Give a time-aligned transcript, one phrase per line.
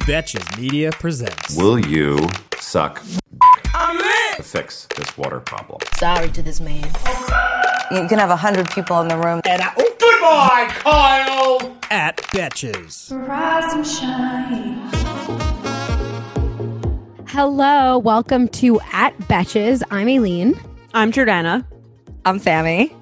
[0.00, 1.56] Betches Media presents.
[1.56, 2.18] Will you
[2.58, 3.02] suck
[4.36, 5.80] to fix this water problem?
[5.96, 6.84] Sorry to this man.
[7.90, 9.42] You can have a hundred people in the room.
[9.44, 11.76] And I, oh, Goodbye, Kyle!
[11.90, 13.12] At Betches.
[13.28, 14.88] Rise and shine.
[17.28, 19.82] Hello, welcome to At Betches.
[19.90, 20.58] I'm Aileen,
[20.94, 21.66] I'm Jordana.
[22.24, 22.94] I'm Sammy.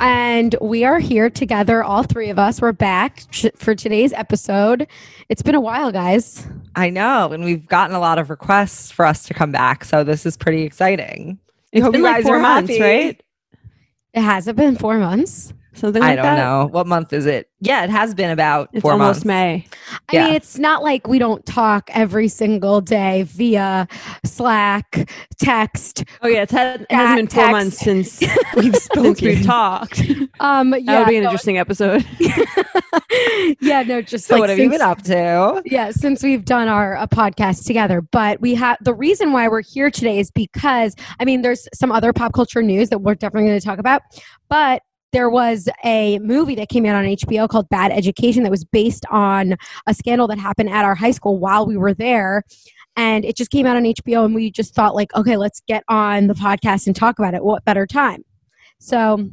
[0.00, 2.60] And we are here together, all three of us.
[2.60, 4.86] We're back ch- for today's episode.
[5.28, 6.46] It's been a while, guys.
[6.76, 10.04] I know, and we've gotten a lot of requests for us to come back, so
[10.04, 11.38] this is pretty exciting.
[11.72, 12.80] It's hope been you like four are months, happy.
[12.82, 13.22] right?
[14.14, 15.52] It hasn't been four months.
[15.78, 16.36] Something like I don't that.
[16.36, 17.48] know what month is it.
[17.60, 19.24] Yeah, it has been about It's four almost months.
[19.24, 19.66] May.
[20.08, 20.26] I Yeah.
[20.26, 23.88] mean, it's not like we don't talk every single day via
[24.24, 25.10] Slack,
[25.40, 26.04] text.
[26.22, 27.52] Oh yeah, it's had, it hasn't been four text.
[27.52, 28.20] months since
[28.56, 29.42] We've since we've spoken.
[29.44, 30.02] talked.
[30.40, 32.04] Um, That yeah, would be an no, interesting episode.
[33.60, 35.62] yeah, no, just So like what have you been up to?
[35.64, 39.62] Yeah, since we've done our a podcast together, but we have the reason why we're
[39.62, 43.48] here today is because I mean, there's some other pop culture news that we're definitely
[43.48, 44.02] going to talk about,
[44.48, 48.64] but there was a movie that came out on HBO called Bad Education that was
[48.64, 49.56] based on
[49.86, 52.42] a scandal that happened at our high school while we were there.
[52.96, 55.84] And it just came out on HBO, and we just thought, like, okay, let's get
[55.88, 57.44] on the podcast and talk about it.
[57.44, 58.24] What better time?
[58.80, 59.30] So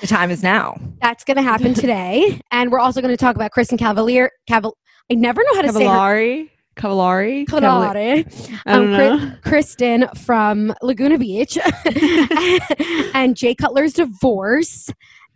[0.00, 0.76] The time is now.
[1.00, 2.40] that's going to happen today.
[2.50, 4.30] And we're also going to talk about Kristen Cavalier.
[4.50, 4.72] Caval-
[5.10, 6.46] I never know how to say her
[6.76, 7.46] Cavallari.
[7.46, 8.24] Cavallari.
[8.24, 8.60] Cavallari.
[8.66, 9.38] I don't Um.
[9.44, 11.58] Kristen from Laguna Beach
[13.14, 14.90] and Jay Cutler's divorce.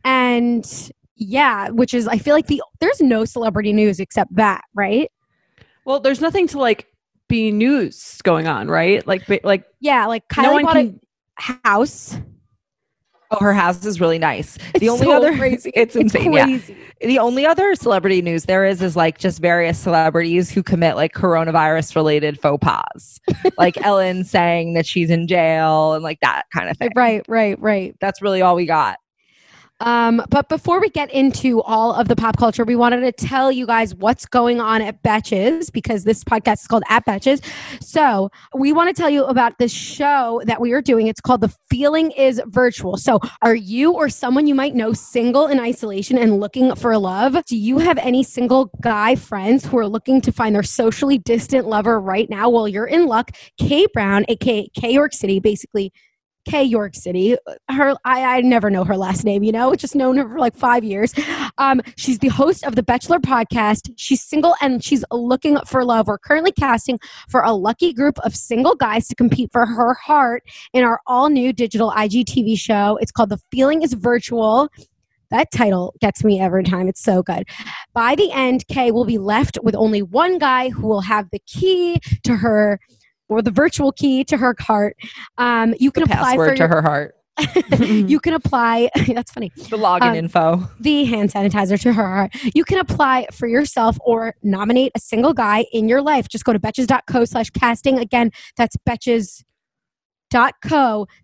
[0.04, 5.10] And yeah, which is, I feel like the there's no celebrity news except that, right?
[5.84, 6.86] Well, there's nothing to like
[7.28, 9.06] be news going on, right?
[9.06, 11.00] Like, like Yeah, like Kylie no bought can.
[11.38, 12.16] a house.
[13.30, 14.56] Oh, her house is really nice.
[14.74, 15.70] It's the only so other crazy.
[15.74, 16.32] it's insane.
[16.32, 16.44] Yeah.
[16.44, 16.76] crazy.
[17.00, 21.12] The only other celebrity news there is is like just various celebrities who commit like
[21.12, 23.20] coronavirus related faux pas.
[23.58, 26.90] like Ellen saying that she's in jail and like that kind of thing.
[26.94, 27.94] Right, right, right.
[28.00, 28.98] That's really all we got.
[29.80, 33.52] Um, but before we get into all of the pop culture, we wanted to tell
[33.52, 37.44] you guys what's going on at Betches because this podcast is called At Betches.
[37.82, 41.08] So we want to tell you about this show that we are doing.
[41.08, 42.96] It's called The Feeling is Virtual.
[42.96, 47.44] So are you or someone you might know single in isolation and looking for love?
[47.44, 51.66] Do you have any single guy friends who are looking to find their socially distant
[51.66, 52.48] lover right now?
[52.48, 53.32] Well, you're in luck.
[53.58, 55.92] Kay Brown, aka K York City, basically
[56.46, 57.36] K York City.
[57.68, 59.42] Her, I, I never know her last name.
[59.42, 61.12] You know, just known her for like five years.
[61.58, 63.92] Um, she's the host of the Bachelor podcast.
[63.96, 66.06] She's single and she's looking for love.
[66.06, 66.98] We're currently casting
[67.28, 71.28] for a lucky group of single guys to compete for her heart in our all
[71.28, 72.98] new digital IGTV show.
[73.00, 74.68] It's called The Feeling Is Virtual.
[75.30, 76.88] That title gets me every time.
[76.88, 77.48] It's so good.
[77.94, 81.40] By the end, Kay will be left with only one guy who will have the
[81.46, 82.78] key to her
[83.28, 84.96] or the virtual key to her heart.
[85.38, 87.14] Um, you can The apply password for to her heart.
[87.80, 88.88] you can apply.
[89.08, 89.52] That's funny.
[89.56, 90.68] The login Um, info.
[90.80, 92.34] The hand sanitizer to her heart.
[92.54, 96.28] You can apply for yourself or nominate a single guy in your life.
[96.28, 97.98] Just go to betches.co slash casting.
[97.98, 99.46] Again, that's betches.co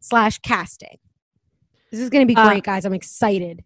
[0.01, 0.99] slash casting.
[1.91, 2.85] This is going to be Uh, great, guys.
[2.85, 3.65] I'm excited.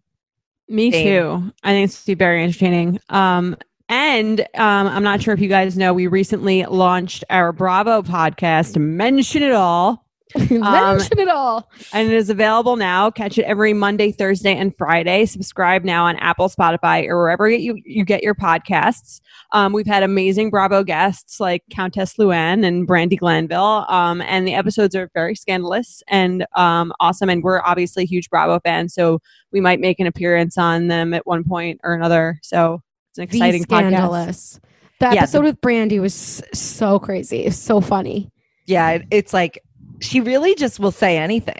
[0.69, 1.05] Me Same.
[1.05, 1.51] too.
[1.63, 2.99] I think it's gonna be very entertaining.
[3.07, 3.55] Um,
[3.89, 8.77] and um, I'm not sure if you guys know, we recently launched our Bravo podcast,
[8.77, 10.03] Mention It All.
[10.35, 11.71] Mention it all.
[11.93, 13.09] and it is available now.
[13.09, 15.25] Catch it every Monday, Thursday, and Friday.
[15.25, 19.21] Subscribe now on Apple, Spotify, or wherever you, you get your podcasts.
[19.53, 24.53] Um, we've had amazing Bravo guests like Countess Luann and Brandi Glanville, um, and the
[24.53, 27.29] episodes are very scandalous and um, awesome.
[27.29, 29.19] And we're obviously huge Bravo fans, so
[29.53, 32.37] we might make an appearance on them at one point or another.
[32.43, 32.81] So
[33.17, 33.79] it's an exciting the podcast.
[33.89, 34.59] scandalous.
[34.99, 37.45] The Yeah, episode with Brandi was so crazy.
[37.45, 38.31] It's so funny.
[38.65, 39.61] Yeah, it- it's like
[39.99, 41.59] she really just will say anything.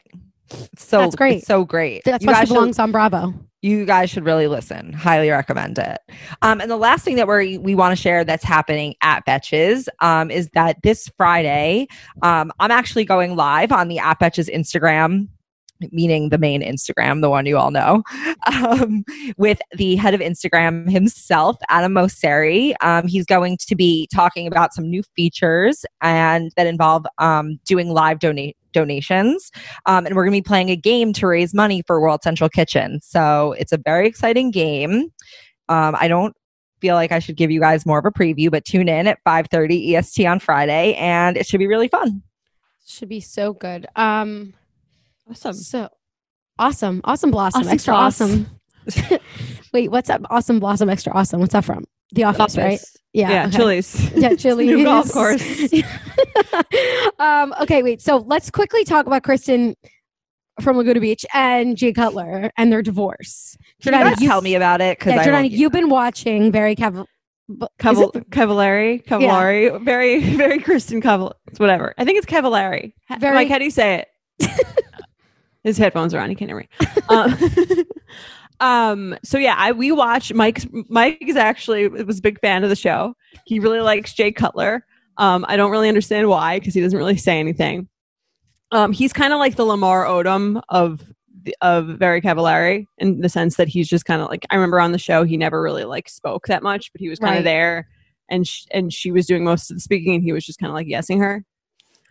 [0.50, 1.38] It's so That's great.
[1.40, 2.04] It's so great.
[2.06, 3.34] That's you why she should- belongs on Bravo.
[3.62, 4.94] you guys should really listen.
[4.94, 5.98] Highly recommend it.
[6.42, 9.88] Um, and the last thing that we we want to share that's happening at Betches
[10.02, 11.88] um, is that this Friday,
[12.22, 15.28] um, I'm actually going live on the at Betches Instagram.
[15.92, 18.04] Meaning the main Instagram, the one you all know,
[18.52, 19.04] um,
[19.38, 22.74] with the head of Instagram himself, Adam Mosseri.
[22.82, 27.90] Um, he's going to be talking about some new features and that involve um, doing
[27.90, 29.52] live donate donations.
[29.86, 32.50] Um, and we're going to be playing a game to raise money for World Central
[32.50, 33.00] Kitchen.
[33.02, 35.12] So it's a very exciting game.
[35.70, 36.36] Um, I don't
[36.80, 39.20] feel like I should give you guys more of a preview, but tune in at
[39.26, 42.22] 5:30 EST on Friday, and it should be really fun.
[42.86, 43.88] Should be so good.
[43.96, 44.54] Um,
[45.30, 45.54] Awesome.
[45.54, 45.90] so
[46.60, 48.22] awesome, awesome blossom, Awesome extra sauce.
[48.22, 49.20] awesome.
[49.74, 50.22] Wait, what's up?
[50.30, 51.40] Awesome blossom, extra awesome.
[51.40, 51.84] What's that from?
[52.14, 52.80] The Office, right?
[53.14, 53.30] Yeah.
[53.30, 53.58] Yeah, okay.
[53.58, 54.12] Chili's.
[54.16, 54.68] Yeah, Chili's.
[54.68, 55.44] new golf course.
[57.20, 58.02] um, okay, wait.
[58.02, 59.76] So let's quickly talk about Kristen
[60.62, 63.58] from Laguna Beach and Jay Cutler and their divorce.
[63.82, 64.98] Can you Jordana, guys tell me about it?
[64.98, 67.06] Because yeah, Jordana, you've been watching very Cav-
[67.80, 71.34] Caval- it- Cavallari, Cavallari, very, very Kristen Caval.
[71.48, 71.94] It's whatever.
[71.98, 72.94] I think it's Cavallari.
[73.20, 74.06] Very- Mike, how do you say
[74.40, 74.68] it?
[75.64, 76.30] His headphones are on.
[76.30, 76.68] He can't hear me.
[77.10, 77.38] Um,
[78.60, 80.66] um, so yeah, I we watch Mike's.
[80.90, 83.14] Mike is actually was a big fan of the show.
[83.46, 84.86] He really likes Jay Cutler.
[85.18, 87.88] Um, I don't really understand why because he doesn't really say anything.
[88.72, 91.02] Um, he's kind of like the Lamar Odom of
[91.62, 94.92] of Very Cavallari in the sense that he's just kind of like I remember on
[94.92, 97.44] the show he never really like spoke that much, but he was kind of Right.
[97.46, 97.88] there,
[98.30, 100.70] and sh- and she was doing most of the speaking, and he was just kind
[100.70, 101.44] of like yesing her.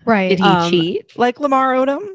[0.05, 0.29] right.
[0.31, 2.07] Did he Um, cheat like Lamar Odom?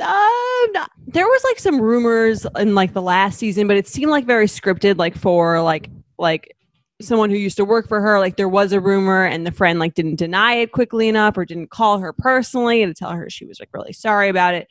[0.00, 4.26] Um, there was like some rumors in like the last season, but it seemed like
[4.26, 6.56] very scripted, like for like like
[7.00, 8.18] someone who used to work for her.
[8.18, 11.44] Like there was a rumor, and the friend like didn't deny it quickly enough, or
[11.44, 14.66] didn't call her personally to tell her she was like really sorry about it.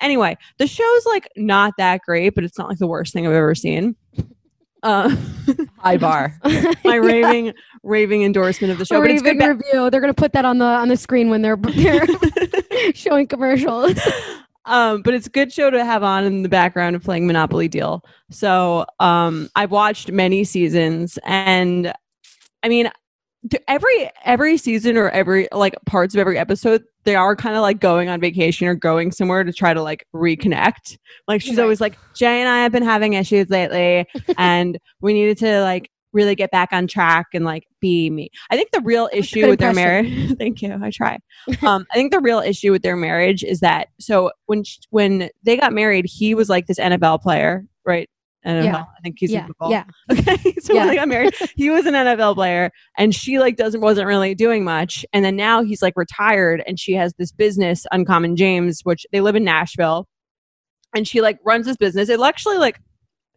[0.00, 3.32] Anyway, the show's like not that great, but it's not like the worst thing I've
[3.32, 3.96] ever seen.
[4.84, 5.16] Uh,
[5.78, 6.38] High bar.
[6.84, 7.52] my raving
[7.82, 9.58] raving endorsement of the show, but it's Raving good.
[9.58, 9.90] ba- review.
[9.90, 12.06] They're gonna put that on the on the screen when they're, they're
[12.94, 13.98] showing commercials.
[14.68, 17.68] Um, but it's a good show to have on in the background of playing Monopoly
[17.68, 18.04] Deal.
[18.30, 21.92] So um, I've watched many seasons, and
[22.62, 22.90] I mean,
[23.66, 27.80] every every season or every like parts of every episode, they are kind of like
[27.80, 30.98] going on vacation or going somewhere to try to like reconnect.
[31.26, 31.62] Like she's Right.
[31.62, 34.06] always like, Jay and I have been having issues lately,
[34.38, 38.30] and we needed to like really get back on track and like be me.
[38.50, 40.36] I think the real issue with their marriage.
[40.38, 40.76] thank you.
[40.82, 41.18] I try.
[41.62, 45.30] um, I think the real issue with their marriage is that so when sh- when
[45.44, 48.10] they got married, he was like this NFL player, right?
[48.46, 48.64] NFL.
[48.64, 48.76] Yeah.
[48.76, 49.70] I think he's yeah, in football.
[49.70, 49.84] yeah.
[50.10, 50.54] Okay.
[50.60, 50.80] So Yeah.
[50.80, 54.34] when they got married, he was an NFL player and she like doesn't wasn't really
[54.34, 55.04] doing much.
[55.12, 59.20] And then now he's like retired and she has this business, Uncommon James, which they
[59.20, 60.08] live in Nashville.
[60.94, 62.08] And she like runs this business.
[62.08, 62.80] It actually like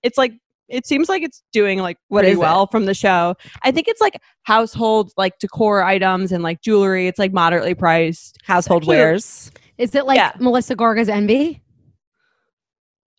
[0.03, 0.33] it's like
[0.71, 2.41] it seems like it's doing like What pretty is it?
[2.41, 3.35] well from the show.
[3.63, 7.07] I think it's like household like decor items and like jewelry.
[7.07, 8.37] It's like moderately priced.
[8.43, 9.51] Household wares.
[9.77, 10.31] Is it like Yeah.
[10.39, 11.61] Melissa Gorga's Envy?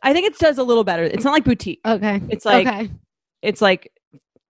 [0.03, 1.05] I think it does a little better.
[1.05, 1.81] It's not like boutique.
[1.87, 2.21] Okay.
[2.29, 2.91] It's like okay.
[3.43, 3.91] it's like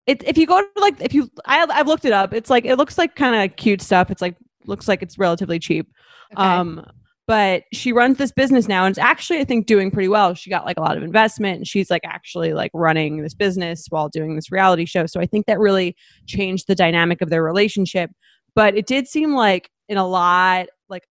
[0.07, 2.33] it if you go to like if you I I've looked it up.
[2.33, 4.11] It's like it looks like kind of cute stuff.
[4.11, 5.91] It's like looks like it's relatively cheap.
[6.35, 6.43] Okay.
[6.43, 6.85] Um
[7.27, 10.35] but she runs this business now and it's actually I think doing pretty well.
[10.35, 13.87] She got like a lot of investment and she's like actually like running this business
[13.91, 15.07] while doing this reality show.
[15.07, 15.97] So I think that really
[16.27, 18.11] changed the dynamic of their relationship.
[18.55, 21.05] But it did seem like in a lot like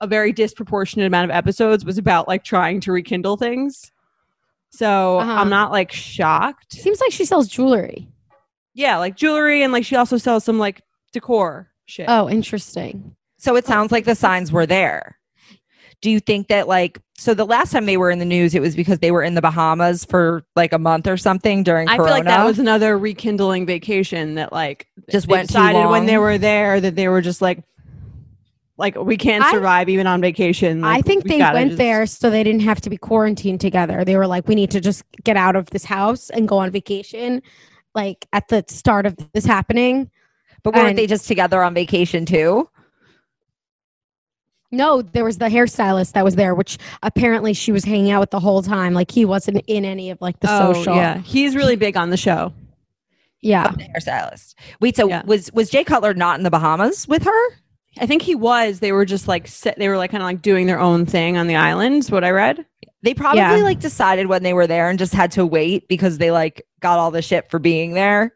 [0.00, 3.90] a very disproportionate amount of episodes was about like trying to rekindle things.
[4.70, 5.32] So Uh-huh.
[5.32, 6.72] I'm not like shocked.
[6.72, 8.08] Seems like she sells jewelry.
[8.74, 10.82] Yeah, like jewelry and like she also sells some like
[11.12, 12.06] decor shit.
[12.08, 13.14] Oh, interesting.
[13.36, 15.18] So it sounds like the signs were there.
[16.04, 18.60] Do you think that like so the last time they were in the news it
[18.60, 21.96] was because they were in the Bahamas for like a month or something during I
[21.96, 22.08] Corona?
[22.10, 26.04] feel like that was another rekindling vacation that like Just they went too decided when
[26.04, 27.64] they were there that they were just like
[28.76, 30.84] like we can't I- survive even on vacation.
[30.84, 34.04] I think we they went just- there so they didn't have to be quarantined together.
[34.04, 36.70] They were like, we need to just get out of this house and go on
[36.70, 37.40] vacation.
[37.94, 40.10] Like at the start of this happening.
[40.62, 42.68] but weren't and- they just together on vacation too?
[44.76, 48.30] No, there was the hairstylist that was there, which apparently she was hanging out with
[48.30, 48.92] the whole time.
[48.94, 50.96] Like he wasn't in any of like the Oh, social.
[50.96, 52.52] Yeah, he's really big on the show.
[53.40, 53.70] Yeah.
[53.70, 54.54] Oh, the hairstylist.
[54.80, 55.22] Wait, so Yeah.
[55.26, 57.50] was was Jay Cutler not in the Bahamas with her?
[58.00, 58.80] I think he was.
[58.80, 61.36] They were just like set, they were like kind of like doing their own thing
[61.36, 62.10] on the islands.
[62.10, 62.64] What I read.
[63.02, 63.56] They probably Yeah.
[63.56, 66.98] like decided when they were there and just had to wait because they like got
[66.98, 68.32] all the shit for being there.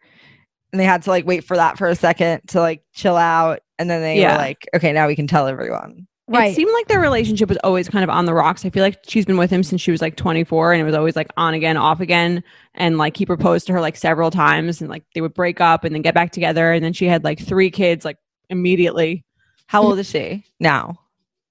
[0.73, 3.61] And they had to like wait for that for a second to like chill out.
[3.78, 4.33] And then they Yeah.
[4.33, 6.07] were like, okay, now we can tell everyone.
[6.29, 6.53] Right.
[6.53, 8.65] It seemed like their relationship was always kind of on the rocks.
[8.65, 10.95] I feel like she's been with him since she was like 24 and it was
[10.95, 12.45] always like on again, off again.
[12.75, 15.85] And like he proposed to her like several times and like they would break up
[15.85, 16.73] and then get back together.
[16.73, 18.19] And then she had like three kids like
[18.51, 19.25] immediately.
[19.67, 20.99] How old is she now?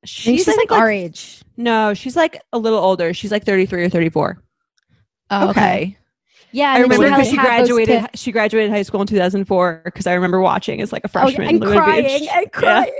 [0.08, 1.44] she's, I like, think, our age.
[1.56, 3.14] No, she's like a little older.
[3.14, 4.42] She's like 33 or 34.
[5.30, 5.98] Oh, okay.
[6.58, 6.74] Yeah.
[6.74, 8.00] I remember because she graduated.
[8.02, 11.42] kids- She graduated high school in 2004 because I remember watching as like a freshman
[11.42, 12.44] Oh, yeah, and crying and Yeah.
[12.52, 12.92] crying.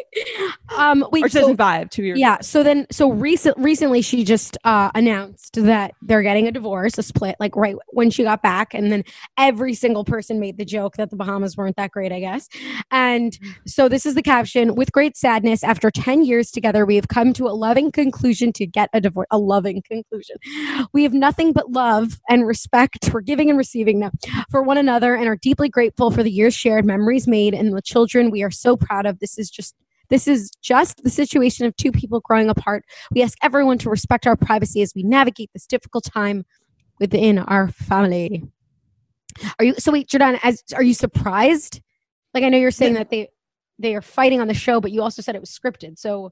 [0.78, 2.20] Um, wait, Or so- 2005, two years.
[2.20, 2.38] yeah.
[2.42, 7.04] So then, so recent, recently, she just uh, announced that they're getting a divorce, a
[7.04, 9.04] split, like right when she got back, and then
[9.38, 12.48] every single person made the joke that the Bahamas weren't that great, I guess.
[12.92, 17.08] And so this is the caption: With great sadness, after ten years together, we have
[17.08, 19.28] come to a loving conclusion to get a divorce.
[19.32, 20.36] A loving conclusion.
[20.94, 24.12] We have nothing but love and respect We're giving giving and receiving now
[24.50, 27.82] for one another and are deeply grateful for the years shared, memories made, and the
[27.82, 29.20] children we are so proud of.
[29.20, 29.76] This is just
[30.10, 32.86] this is just the situation of two people growing apart.
[33.12, 36.46] We ask everyone to respect our privacy as we navigate this difficult time
[37.00, 38.46] within our family.
[39.60, 41.82] Are you so wait, Jordan, as are you surprised?
[42.34, 43.30] Like I know you're saying that they
[43.80, 45.98] they are fighting on the show, but you also said it was scripted.
[46.00, 46.32] So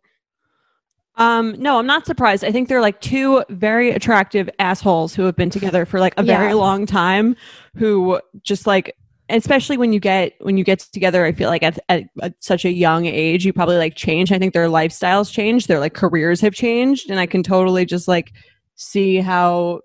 [1.18, 2.44] Um, no, I'm not surprised.
[2.44, 6.24] I think they're like two very attractive assholes who have been together for like a
[6.24, 7.36] very long time
[7.76, 8.96] who just like
[9.30, 12.64] especially when you get when you get together i feel like at, at, at such
[12.64, 14.32] a young age you probably like change.
[14.32, 17.10] I think their lifestyles change their like careers have changed.
[17.10, 18.34] And i can totally just like
[18.76, 19.82] see how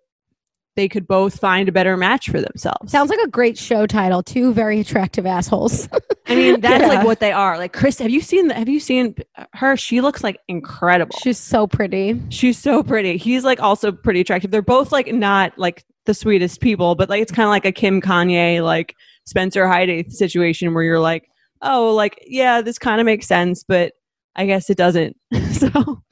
[0.81, 4.23] they could both find a better match for themselves sounds like a great show title.
[4.23, 5.89] Two very attractive assholes.
[6.27, 6.89] i mean that's Yeah.
[6.89, 9.15] like what they are like chris have you seen the, have you seen
[9.55, 12.21] her she looks like incredible She's so pretty.
[12.31, 13.17] She's so pretty.
[13.19, 14.51] He's like also pretty attractive.
[14.51, 17.73] They're both like not like the sweetest people, but like it's kind of like a
[17.73, 18.95] Kim Kanye, like
[19.27, 21.29] Spencer Heidi situation where you're like,
[21.63, 23.93] oh, like, yeah, this kind of makes sense, but
[24.35, 25.17] I guess it doesn't.
[25.53, 26.03] so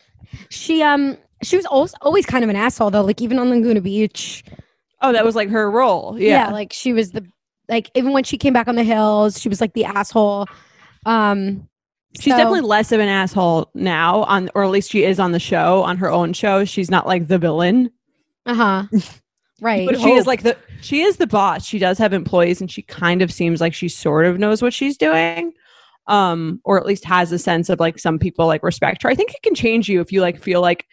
[0.50, 3.02] She um she was always always kind of an asshole though.
[3.02, 4.44] Like even on Laguna Beach.
[5.02, 6.16] oh, that was like her role.
[6.18, 6.50] Yeah.
[6.50, 7.26] like she was the
[7.68, 10.46] like even when she came back on the hills, she was like the asshole.
[11.06, 11.68] Um
[12.18, 15.32] She's so- definitely less of an asshole now on or at least she is on
[15.32, 16.64] the show, on her own show.
[16.64, 17.90] She's not like the villain.
[18.46, 18.84] uh-huh.
[19.60, 19.86] right.
[19.86, 21.66] But she is like the she is the boss.
[21.66, 24.72] She does have employees and she kind of seems like she sort of knows what
[24.72, 25.52] she's doing.
[26.06, 29.10] Um, or at least has a sense of like some people like respect her.
[29.10, 30.86] I think it can change you if you like feel like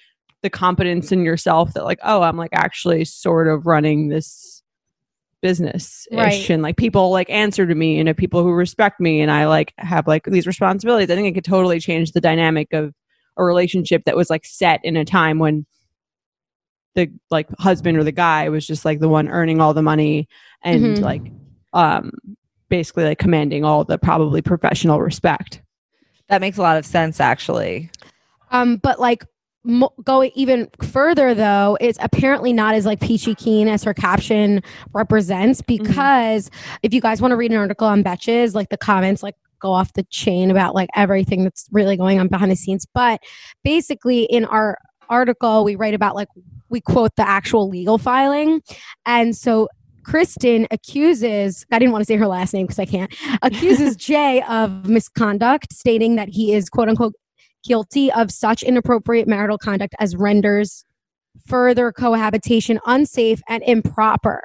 [0.45, 4.61] the confidence in yourself that like, oh, I'm like actually sort of running this
[5.41, 6.49] business ish Right.
[6.51, 9.47] and like people like answer to me and have people who respect me and I
[9.47, 11.09] like have like these responsibilities.
[11.09, 12.93] I think it could totally change the dynamic of
[13.37, 15.65] a relationship that was like set in a time when
[16.93, 20.27] the like husband or the guy was just like the one earning all the money
[20.63, 21.01] and Mhm.
[21.01, 21.23] like
[21.73, 22.11] um
[22.69, 25.63] basically like commanding all the probably professional respect.
[26.29, 27.89] That makes a lot of sense, actually.
[28.51, 29.25] Um, but like
[29.65, 34.61] mo- going even further though, it's apparently not as like peachy keen as her caption
[34.93, 35.83] represents mm-hmm.
[35.83, 36.49] because
[36.83, 39.71] if you guys want to read an article on Betches, like the comments like go
[39.71, 42.85] off the chain about like everything that's really going on behind the scenes.
[42.93, 43.21] But
[43.63, 44.77] basically in our
[45.09, 46.27] article we write about like
[46.69, 48.61] we quote the actual legal filing.
[49.05, 49.69] And so
[50.03, 54.43] Kristen accuses, I didn't want to say her last name because I can't, accuses Jay
[54.47, 57.15] of misconduct, stating that he is quote unquote
[57.65, 60.83] guilty of such inappropriate marital conduct as renders
[61.47, 64.41] further cohabitation unsafe and improper.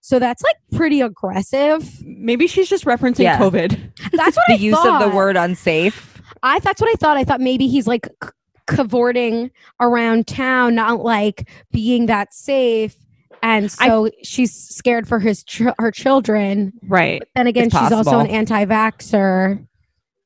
[0.00, 1.88] So that's like pretty aggressive.
[2.04, 3.38] Maybe she's just referencing Yeah.
[3.38, 3.78] COVID.
[4.12, 5.08] That's what The I use of thought.
[5.10, 6.20] the word unsafe.
[6.42, 7.16] I that's what I thought.
[7.16, 8.30] I thought maybe he's like c-
[8.66, 12.96] cavorting around town, not like being that safe.
[13.44, 16.72] And I- so she's scared for his ch- her children.
[16.82, 17.22] Right.
[17.36, 19.64] Then again, It's she's also an anti-vaxxer.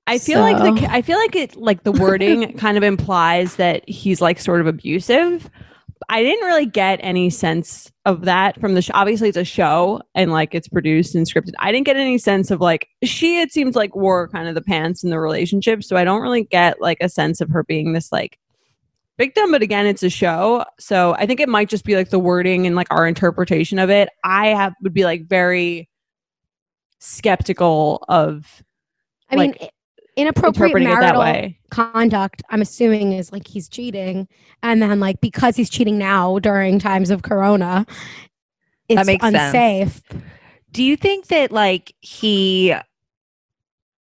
[0.07, 3.89] I feel like the I feel like it like the wording kind of implies that
[3.89, 5.51] he's like sort of abusive.
[6.09, 8.93] I didn't really get any sense of that from the show.
[8.95, 11.53] Obviously, it's a show and like it's produced and scripted.
[11.59, 13.41] I didn't get any sense of like she.
[13.41, 16.45] It seems like wore kind of the pants in the relationship, so I don't really
[16.45, 18.39] get like a sense of her being this like
[19.19, 19.51] victim.
[19.51, 22.67] But again, it's a show, so I think it might just be like the wording
[22.67, 24.11] and like our interpretation of it.
[24.23, 25.89] I have would be like very
[27.01, 28.63] skeptical of
[29.31, 29.71] I Like, mean,
[30.17, 32.43] inappropriate that marital conduct.
[32.51, 34.27] I'm assuming is like he's cheating,
[34.63, 37.87] and then like because he's cheating now during times of Corona,
[38.89, 39.37] it's makes sense.
[39.37, 40.03] unsafe.
[40.73, 42.75] Do you think that like he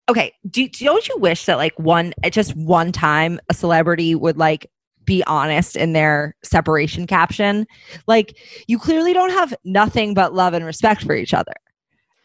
[0.08, 4.36] Okay, do don't you wish that like one at just one time a celebrity would
[4.36, 4.70] like
[5.04, 7.66] be honest in their separation caption?
[8.06, 11.54] Like you clearly don't have nothing but love and respect for each other.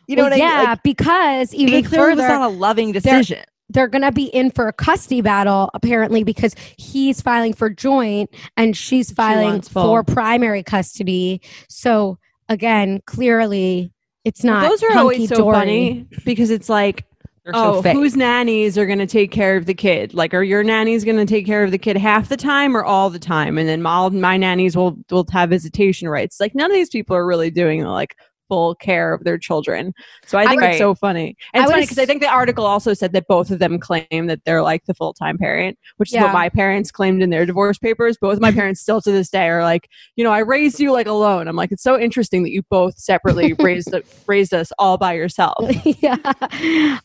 [0.08, 0.66] You know Well, what I yeah, mean?
[0.66, 3.44] Like, because even it clearly was further, not a loving decision.
[3.72, 8.30] They're going to be in for a custody battle apparently because he's filing for joint
[8.58, 9.84] and she's filing wants full.
[9.84, 11.42] for primary custody.
[11.70, 12.18] So
[12.50, 13.92] again, clearly
[14.24, 14.68] it's not.
[14.70, 15.56] those are always so hunky-dory.
[15.56, 17.06] funny because it's like
[17.44, 17.94] They're oh fake.
[17.94, 21.18] whose nannies are going to take care of the kid like are your nannies going
[21.18, 23.84] to take care of the kid half the time or all the time and then
[23.84, 27.50] all my nannies will will have visitation rights like none of these people are really
[27.50, 28.16] doing like
[28.52, 29.94] full care of their children.
[30.26, 31.36] So i think would- it's so funny.
[31.54, 33.80] And I it's funny because i think the article also said that both of them
[33.80, 37.46] claim that they're like the full-time parent which is what my parents claimed in their
[37.46, 38.18] divorce papers.
[38.20, 40.92] Both of my parents still to this day are like you know i raised you
[40.92, 41.48] like alone.
[41.48, 43.94] I'm like it's so interesting that you both separately raised
[44.28, 45.64] raised us all by yourself.
[46.02, 46.18] Yeah.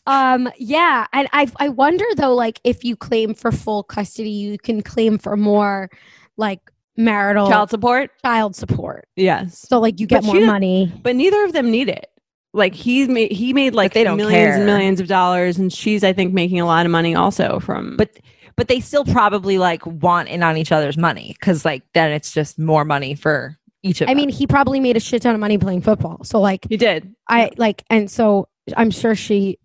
[0.07, 1.05] Um, yeah.
[1.13, 5.17] And I I wonder though, like if you claim for full custody, you can claim
[5.17, 5.89] for more
[6.37, 6.61] like
[6.97, 8.11] marital child support.
[8.25, 9.07] child support.
[9.15, 10.91] Yes, So like you get But more she- money.
[11.03, 12.07] but neither of them need it.
[12.53, 14.55] Like he made he made like they don't millions care.
[14.55, 17.97] and millions of dollars, and she's I think making a lot of money also from.
[17.97, 18.17] But
[18.55, 22.31] but they still probably like want in on each other's money because like then it's
[22.31, 24.17] just more money for each of I them.
[24.17, 26.23] mean, he probably made a shit ton of money playing football.
[26.23, 27.13] So like he did.
[27.29, 29.59] I like and so I'm sure she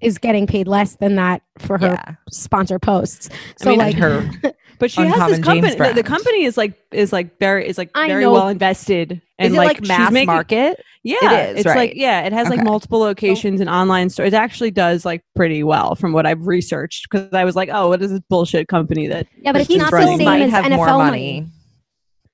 [0.00, 2.14] is getting paid less than that for her yeah.
[2.30, 3.28] sponsor posts.
[3.30, 4.30] I So mean, like her
[4.78, 5.30] But she has Uncommon
[5.62, 5.88] this company.
[5.88, 8.32] The, the company is like is like very is like I very know.
[8.32, 10.82] well invested and Is it like, mass making- market?
[11.02, 11.76] Yeah, It is, it's right.
[11.76, 14.32] like yeah, it has like multiple locations and online stores.
[14.32, 17.88] It actually does like pretty well from what I've researched because I was like, oh,
[17.88, 19.26] what is this bullshit company that?
[19.38, 21.40] yeah, but it's Kristen's not the same as have NFL money.
[21.40, 21.46] money.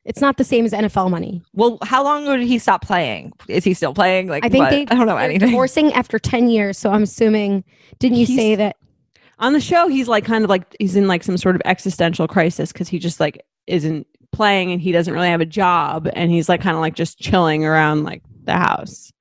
[0.05, 1.43] It's not the same as NFL money.
[1.53, 3.33] Well, how long ago did he stop playing?
[3.47, 4.27] Is he still playing?
[4.29, 4.71] Like I think what?
[4.71, 5.51] they I don't know they're anything.
[5.51, 7.63] divorcing after 10 years, so I'm assuming
[8.01, 8.77] didn't you He's- say that
[9.39, 12.29] On the show, he's like kind of like he's in like some sort of existential
[12.29, 16.31] crisis because he just like isn't playing and he doesn't really have a job and
[16.31, 19.13] he's like kind of like just chilling around like the house.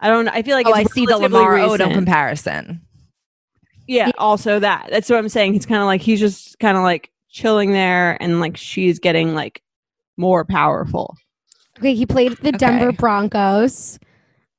[0.00, 0.28] I don't.
[0.28, 2.82] I feel like oh, I see the relatively Lamar Odom comparison.
[3.86, 4.88] Yeah, also that.
[4.90, 5.54] That's what I'm saying.
[5.54, 9.34] He's kind of like he's just kind of like chilling there, and like she's getting
[9.34, 9.62] like
[10.16, 11.16] more powerful.
[11.78, 12.96] okay, he played the Denver Okay.
[12.96, 13.98] Broncos.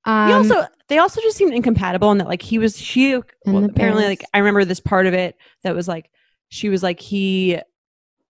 [0.06, 3.65] Um, he also they also just seemed incompatible, and that like he was she well,
[3.65, 6.10] apparently like I remember this part of it that was like
[6.50, 7.60] she was like he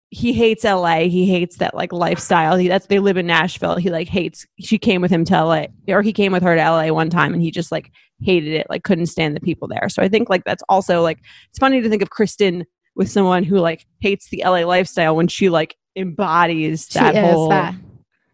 [0.09, 1.01] he hates LA.
[1.01, 2.55] He hates that like lifestyle.
[2.55, 3.75] He that's they live in Nashville.
[3.75, 4.45] He like hates.
[4.59, 7.33] She came with him to LA, or he came with her to LA one time,
[7.33, 8.67] and he just like hated it.
[8.69, 9.89] Like couldn't stand the people there.
[9.89, 13.43] So I think like that's also like it's funny to think of Kristen with someone
[13.43, 17.75] who like hates the LA lifestyle when she like embodies she whole that.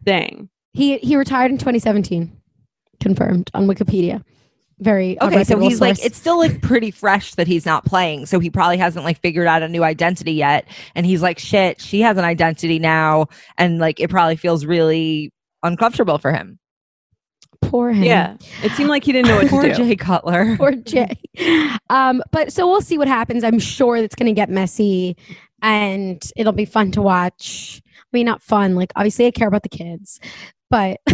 [0.05, 0.49] thing.
[0.73, 2.39] He he retired in 2017.
[2.99, 4.23] Confirmed on Wikipedia.
[4.79, 8.25] Very Okay, so reputable he's like, it's still like pretty fresh that he's not playing.
[8.25, 10.67] So he probably hasn't like figured out a new identity yet.
[10.95, 13.27] And he's like, shit, she has an identity now.
[13.57, 15.31] And like, it probably feels really
[15.61, 16.59] uncomfortable for him.
[17.61, 18.03] poor him.
[18.03, 19.85] Yeah, it seemed like he didn't know what Poor to do.
[19.85, 20.55] Jay Cutler.
[20.57, 21.17] Poor Jay.
[21.89, 23.43] Um, but so we'll see what happens.
[23.43, 25.15] I'm sure it's going to get messy
[25.61, 27.81] and it'll be fun to watch.
[27.85, 28.75] I mean, not fun.
[28.75, 30.19] Like, obviously, I care about the kids,
[30.73, 30.99] but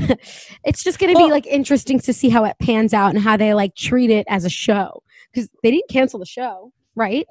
[0.63, 3.21] it's just going to Well- be like interesting to see how it pans out and
[3.21, 7.27] how they like treat it as a show because they didn't cancel the show, right?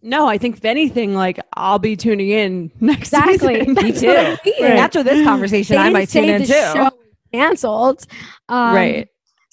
[0.00, 3.64] No, I think if anything, like I'll be tuning in next Exactly.
[3.64, 3.74] season.
[3.74, 4.18] That's what
[4.64, 4.78] I mean.
[4.78, 6.52] After this conversation, They I might tune in the too.
[6.52, 6.90] show
[7.32, 8.06] canceled.
[8.48, 9.08] Um, right.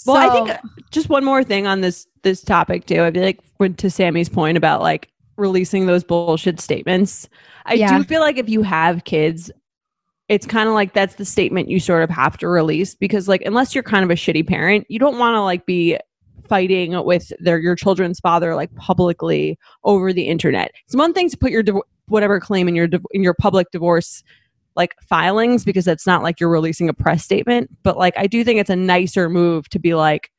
[0.06, 0.60] Well, I think
[0.91, 3.02] just one more thing on this this topic too.
[3.04, 7.28] I feel like when to Sammy's point about like releasing those bullshit statements.
[7.65, 7.97] I Yeah.
[7.97, 9.49] do feel like if you have kids,
[10.34, 13.43] it's kind of like that's the statement you sort of have to release because like
[13.43, 15.96] unless you're kind of a shitty parent, you don't want to like be
[16.50, 20.72] fighting with their your children's father like publicly over the internet.
[20.88, 21.63] It's one thing to put your
[22.08, 24.24] whatever claim in your in your public divorce
[24.76, 28.43] like filings because that's not like you're releasing a press statement, but like I do
[28.43, 30.32] think it's a nicer move to be like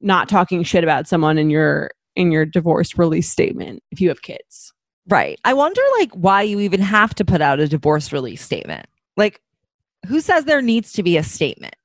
[0.00, 4.22] not talking shit about someone in your in your divorce release statement if you have
[4.22, 4.72] kids.
[5.08, 5.40] Right.
[5.44, 8.86] I wonder like why you even have to put out a divorce release statement.
[9.20, 9.42] Like
[10.08, 11.76] who says there needs to be a statement?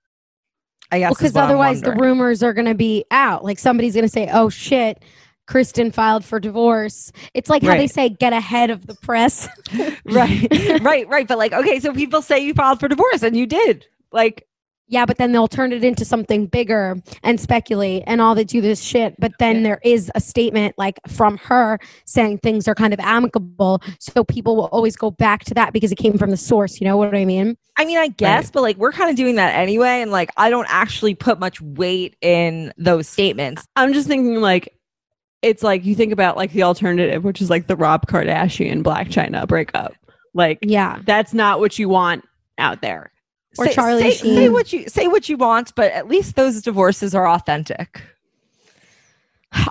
[0.89, 3.43] I guess because I'm otherwise the rumors are going to be out.
[3.43, 5.03] Like somebody's going to say, "Oh shit,
[5.45, 9.49] Kristen filed for divorce." It's like how they say, "Get ahead of the press."
[10.05, 10.47] right
[10.81, 13.85] right right but like okay so people say you filed for divorce and you did
[14.13, 14.47] like
[14.87, 18.61] yeah, but then they'll turn it into something bigger and speculate and all they do
[18.61, 19.15] this shit.
[19.19, 23.81] But then there is a statement like from her saying things are kind of amicable,
[23.99, 26.79] so people will always go back to that because it came from the source.
[26.79, 27.57] You know what I mean?
[27.77, 30.49] i mean i guess but like we're kind of doing that anyway and like i
[30.49, 34.73] don't actually put much weight in those statements I'm just thinking like
[35.41, 39.09] it's like you think about like the alternative, which is like the Rob Kardashian Blac
[39.09, 39.93] Chyna breakup.
[40.33, 40.99] Like Yeah.
[41.05, 42.25] that's not what you want
[42.57, 43.11] out there.
[43.57, 44.35] Or say, Charlie say, Sheen.
[44.35, 48.01] say what you say what you want but at least those divorces are authentic